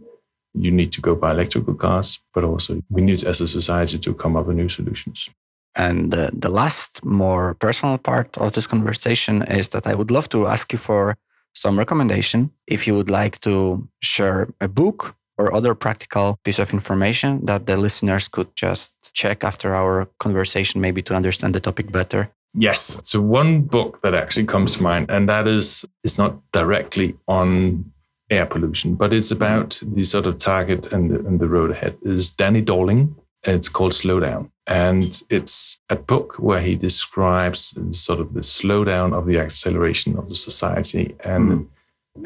you 0.54 0.70
need 0.70 0.92
to 0.92 1.00
go 1.00 1.14
buy 1.14 1.31
electrical 1.31 1.74
cars, 1.74 2.20
but 2.35 2.44
also 2.44 2.83
we 2.90 3.02
need 3.02 3.24
as 3.24 3.40
a 3.40 3.48
society 3.48 3.98
to 3.98 4.12
come 4.12 4.37
up 4.37 4.46
with 4.46 4.57
new 4.57 4.68
solutions. 4.68 5.31
And 5.74 6.12
uh, 6.14 6.31
the 6.33 6.50
last, 6.50 7.04
more 7.04 7.54
personal 7.54 7.98
part 7.98 8.37
of 8.37 8.52
this 8.52 8.66
conversation 8.66 9.42
is 9.44 9.68
that 9.68 9.87
I 9.87 9.94
would 9.94 10.11
love 10.11 10.28
to 10.31 10.46
ask 10.46 10.72
you 10.72 10.78
for 10.78 11.16
some 11.54 11.78
recommendation. 11.78 12.50
If 12.66 12.87
you 12.87 12.94
would 12.94 13.09
like 13.09 13.38
to 13.40 13.88
share 14.02 14.48
a 14.61 14.68
book 14.68 15.14
or 15.38 15.55
other 15.55 15.74
practical 15.74 16.38
piece 16.44 16.59
of 16.59 16.72
information 16.72 17.44
that 17.46 17.66
the 17.66 17.77
listeners 17.77 18.29
could 18.29 18.55
just 18.57 18.92
check 19.14 19.44
after 19.44 19.74
our 19.74 20.09
conversation, 20.18 20.81
maybe 20.81 21.03
to 21.03 21.14
understand 21.14 21.55
the 21.55 21.61
topic 21.61 21.90
better? 21.92 22.31
Yes. 22.55 23.01
So 23.05 23.20
one 23.20 23.62
book 23.62 24.01
that 24.03 24.14
actually 24.14 24.46
comes 24.46 24.77
to 24.77 24.83
mind, 24.83 25.11
and 25.11 25.29
that 25.29 25.46
is 25.46 25.85
is 26.03 26.18
not 26.18 26.33
directly 26.53 27.16
on 27.27 27.92
air 28.31 28.46
pollution, 28.46 28.94
but 28.94 29.12
it's 29.12 29.31
about 29.31 29.81
the 29.83 30.03
sort 30.03 30.27
of 30.27 30.38
target 30.38 30.92
and 30.92 31.11
the, 31.11 31.18
and 31.27 31.40
the 31.40 31.48
road 31.48 31.70
ahead. 31.70 31.96
Is 32.03 32.31
Danny 32.31 32.62
Dorling. 32.62 33.14
It's 33.44 33.68
called 33.68 33.94
Slow 33.94 34.18
Down, 34.18 34.51
and 34.66 35.22
it's 35.31 35.81
a 35.88 35.96
book 35.96 36.35
where 36.38 36.61
he 36.61 36.74
describes 36.74 37.74
sort 37.90 38.18
of 38.18 38.35
the 38.35 38.40
slowdown 38.40 39.16
of 39.16 39.27
the 39.27 39.38
acceleration 39.38 40.18
of 40.18 40.29
the 40.29 40.37
society 40.37 41.14
and. 41.24 41.51
Mm 41.51 41.68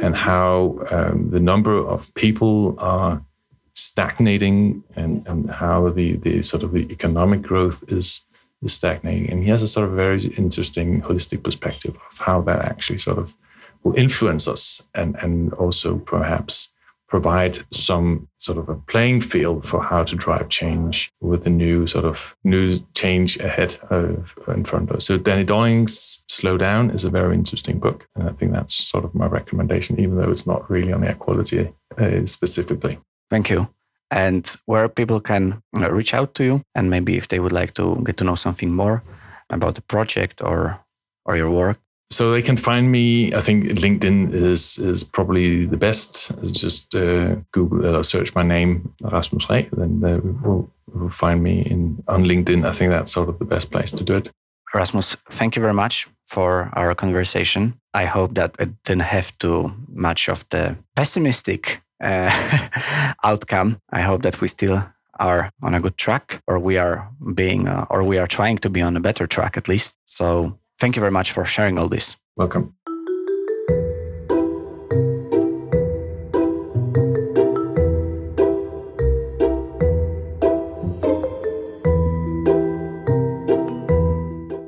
and 0.01 0.17
how 0.17 0.79
um, 0.91 1.31
the 1.31 1.41
number 1.41 1.77
of 1.77 2.13
people 2.15 2.75
are 2.79 3.25
stagnating 3.75 4.83
and, 4.97 5.27
and 5.27 5.51
how 5.51 5.89
the, 5.89 6.17
the 6.17 6.43
sort 6.43 6.63
of 6.63 6.73
the 6.73 6.91
economic 6.93 7.43
growth 7.43 7.85
is, 7.89 8.23
is 8.63 8.73
stagnating. 8.73 9.31
And 9.31 9.43
he 9.43 9.51
has 9.51 9.63
a 9.63 9.69
sort 9.69 9.89
of 9.89 9.95
very 9.95 10.25
interesting 10.37 11.03
holistic 11.03 11.43
perspective 11.43 11.97
of 12.11 12.19
how 12.19 12.41
that 12.43 12.65
actually 12.65 12.99
sort 12.99 13.19
of 13.19 13.35
will 13.83 13.95
influence 13.95 14.47
us 14.47 14.83
and, 14.95 15.17
and 15.17 15.53
also 15.55 15.99
perhaps 15.99 16.72
provide 17.13 17.59
some 17.71 18.27
sort 18.39 18.57
of 18.57 18.71
a 18.71 18.75
playing 18.93 19.21
field 19.21 19.69
for 19.69 19.83
how 19.83 20.03
to 20.03 20.17
drive 20.17 20.49
change 20.49 21.13
with 21.21 21.45
the 21.45 21.51
new 21.51 21.87
sort 21.87 22.07
of 22.07 22.35
new 22.43 22.65
change 22.95 23.39
ahead 23.49 23.77
of 23.91 24.35
in 24.49 24.65
front 24.65 24.89
of 24.89 24.97
us. 24.97 25.05
So 25.09 25.19
Danny 25.19 25.45
Dorling's 25.45 26.25
Slow 26.29 26.57
Down 26.57 26.89
is 26.89 27.05
a 27.05 27.11
very 27.11 27.35
interesting 27.35 27.79
book. 27.79 28.09
And 28.15 28.31
I 28.31 28.33
think 28.33 28.53
that's 28.53 28.75
sort 28.75 29.05
of 29.05 29.15
my 29.15 29.27
recommendation, 29.27 30.01
even 30.01 30.17
though 30.17 30.33
it's 30.33 30.47
not 30.47 30.71
really 30.71 30.91
on 30.91 31.05
air 31.05 31.15
quality 31.15 31.71
uh, 31.99 32.25
specifically. 32.25 32.99
Thank 33.29 33.51
you. 33.51 33.69
And 34.11 34.45
where 34.65 34.89
people 34.89 35.21
can 35.21 35.63
reach 35.73 36.15
out 36.15 36.35
to 36.37 36.45
you, 36.45 36.63
and 36.75 36.89
maybe 36.89 37.19
if 37.19 37.29
they 37.29 37.41
would 37.41 37.53
like 37.61 37.75
to 37.75 38.03
get 38.07 38.17
to 38.17 38.25
know 38.25 38.37
something 38.37 38.73
more, 38.73 39.03
about 39.51 39.75
the 39.75 39.83
project 39.83 40.43
or 40.43 40.81
or 41.27 41.37
your 41.37 41.51
work? 41.51 41.79
So 42.13 42.31
they 42.31 42.43
can 42.43 42.59
find 42.59 42.93
me. 42.93 43.33
I 43.35 43.41
think 43.41 43.65
LinkedIn 43.65 44.35
is 44.35 44.79
is 44.79 45.03
probably 45.03 45.65
the 45.65 45.79
best. 45.79 46.33
Just 46.53 46.95
uh, 46.95 47.37
Google 47.53 47.97
uh, 47.97 48.03
search 48.03 48.35
my 48.35 48.43
name 48.43 48.95
Rasmus 49.01 49.47
Reeh, 49.47 49.71
then 49.71 50.01
they 50.01 50.17
will, 50.19 50.71
will 50.93 51.09
find 51.09 51.43
me 51.43 51.63
in 51.63 52.05
on 52.09 52.25
LinkedIn. 52.25 52.67
I 52.67 52.73
think 52.73 52.91
that's 52.91 53.13
sort 53.13 53.29
of 53.29 53.39
the 53.39 53.47
best 53.47 53.71
place 53.71 53.91
to 53.93 54.05
do 54.05 54.17
it. 54.17 54.31
Rasmus, 54.75 55.17
thank 55.31 55.57
you 55.57 55.63
very 55.63 55.75
much 55.75 56.07
for 56.27 56.71
our 56.75 56.95
conversation. 56.95 57.81
I 57.95 58.05
hope 58.05 58.35
that 58.35 58.57
it 58.59 58.71
didn't 58.85 59.03
have 59.03 59.37
too 59.39 59.73
much 59.89 60.29
of 60.29 60.45
the 60.49 60.77
pessimistic 60.95 61.83
uh, 62.05 62.31
outcome. 63.25 63.81
I 63.91 64.03
hope 64.03 64.23
that 64.23 64.41
we 64.41 64.49
still 64.49 64.83
are 65.19 65.51
on 65.63 65.75
a 65.75 65.81
good 65.81 65.97
track, 65.97 66.43
or 66.47 66.59
we 66.59 66.79
are 66.79 67.09
being, 67.35 67.69
uh, 67.69 67.87
or 67.89 68.03
we 68.03 68.19
are 68.19 68.27
trying 68.27 68.59
to 68.59 68.71
be 68.71 68.83
on 68.83 68.97
a 68.97 69.01
better 69.01 69.27
track 69.27 69.57
at 69.57 69.69
least. 69.69 69.97
So 70.05 70.59
Thank 70.83 70.97
you 70.97 71.01
very 71.01 71.13
much 71.13 71.31
for 71.31 71.45
sharing 71.45 71.79
all 71.79 71.89
this. 71.89 72.17
Welcome. 72.37 72.75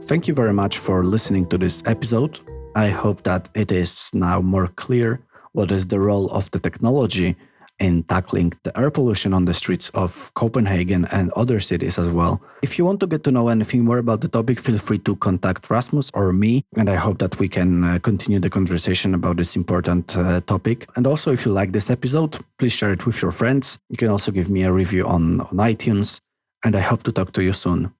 Thank 0.05 0.29
you 0.29 0.35
very 0.35 0.53
much 0.53 0.79
for 0.79 1.03
listening 1.03 1.47
to 1.47 1.59
this 1.59 1.83
episode. 1.85 2.39
I 2.77 2.91
hope 2.91 3.25
that 3.25 3.49
it 3.57 3.73
is 3.73 4.09
now 4.15 4.41
more 4.41 4.69
clear 4.69 5.21
what 5.51 5.73
is 5.73 5.89
the 5.89 5.99
role 5.99 6.31
of 6.31 6.49
the 6.53 6.61
technology 6.61 7.35
in 7.79 8.05
tackling 8.05 8.53
the 8.63 8.79
air 8.79 8.91
pollution 8.91 9.35
on 9.35 9.45
the 9.45 9.55
streets 9.55 9.91
of 9.91 10.33
Copenhagen 10.35 11.07
and 11.07 11.31
other 11.33 11.61
cities 11.61 11.99
as 11.99 12.09
well. 12.09 12.41
If 12.63 12.79
you 12.79 12.85
want 12.85 13.01
to 13.01 13.07
get 13.07 13.25
to 13.25 13.31
know 13.31 13.49
anything 13.49 13.85
more 13.85 13.99
about 13.99 14.21
the 14.21 14.29
topic, 14.29 14.61
feel 14.61 14.79
free 14.79 14.99
to 14.99 15.17
contact 15.17 15.71
Rasmus 15.71 16.11
or 16.15 16.33
me. 16.33 16.65
And 16.77 16.89
I 16.89 16.95
hope 16.95 17.19
that 17.19 17.39
we 17.39 17.49
can 17.49 17.85
uh, 17.85 17.99
continue 17.99 18.41
the 18.41 18.51
conversation 18.51 19.15
about 19.15 19.37
this 19.37 19.57
important 19.57 20.17
uh, 20.17 20.41
topic. 20.43 20.89
And 20.97 21.07
also, 21.07 21.33
if 21.33 21.45
you 21.45 21.53
like 21.53 21.73
this 21.73 21.91
episode, 21.91 22.39
please 22.59 22.73
share 22.73 22.93
it 22.93 23.07
with 23.07 23.21
your 23.21 23.33
friends. 23.33 23.79
You 23.91 23.97
can 23.97 24.09
also 24.09 24.31
give 24.33 24.49
me 24.49 24.63
a 24.63 24.73
review 24.73 25.07
on, 25.07 25.41
on 25.41 25.57
iTunes. 25.57 26.19
And 26.65 26.77
I 26.77 26.81
hope 26.81 27.03
to 27.03 27.13
talk 27.13 27.33
to 27.33 27.43
you 27.43 27.53
soon. 27.53 27.93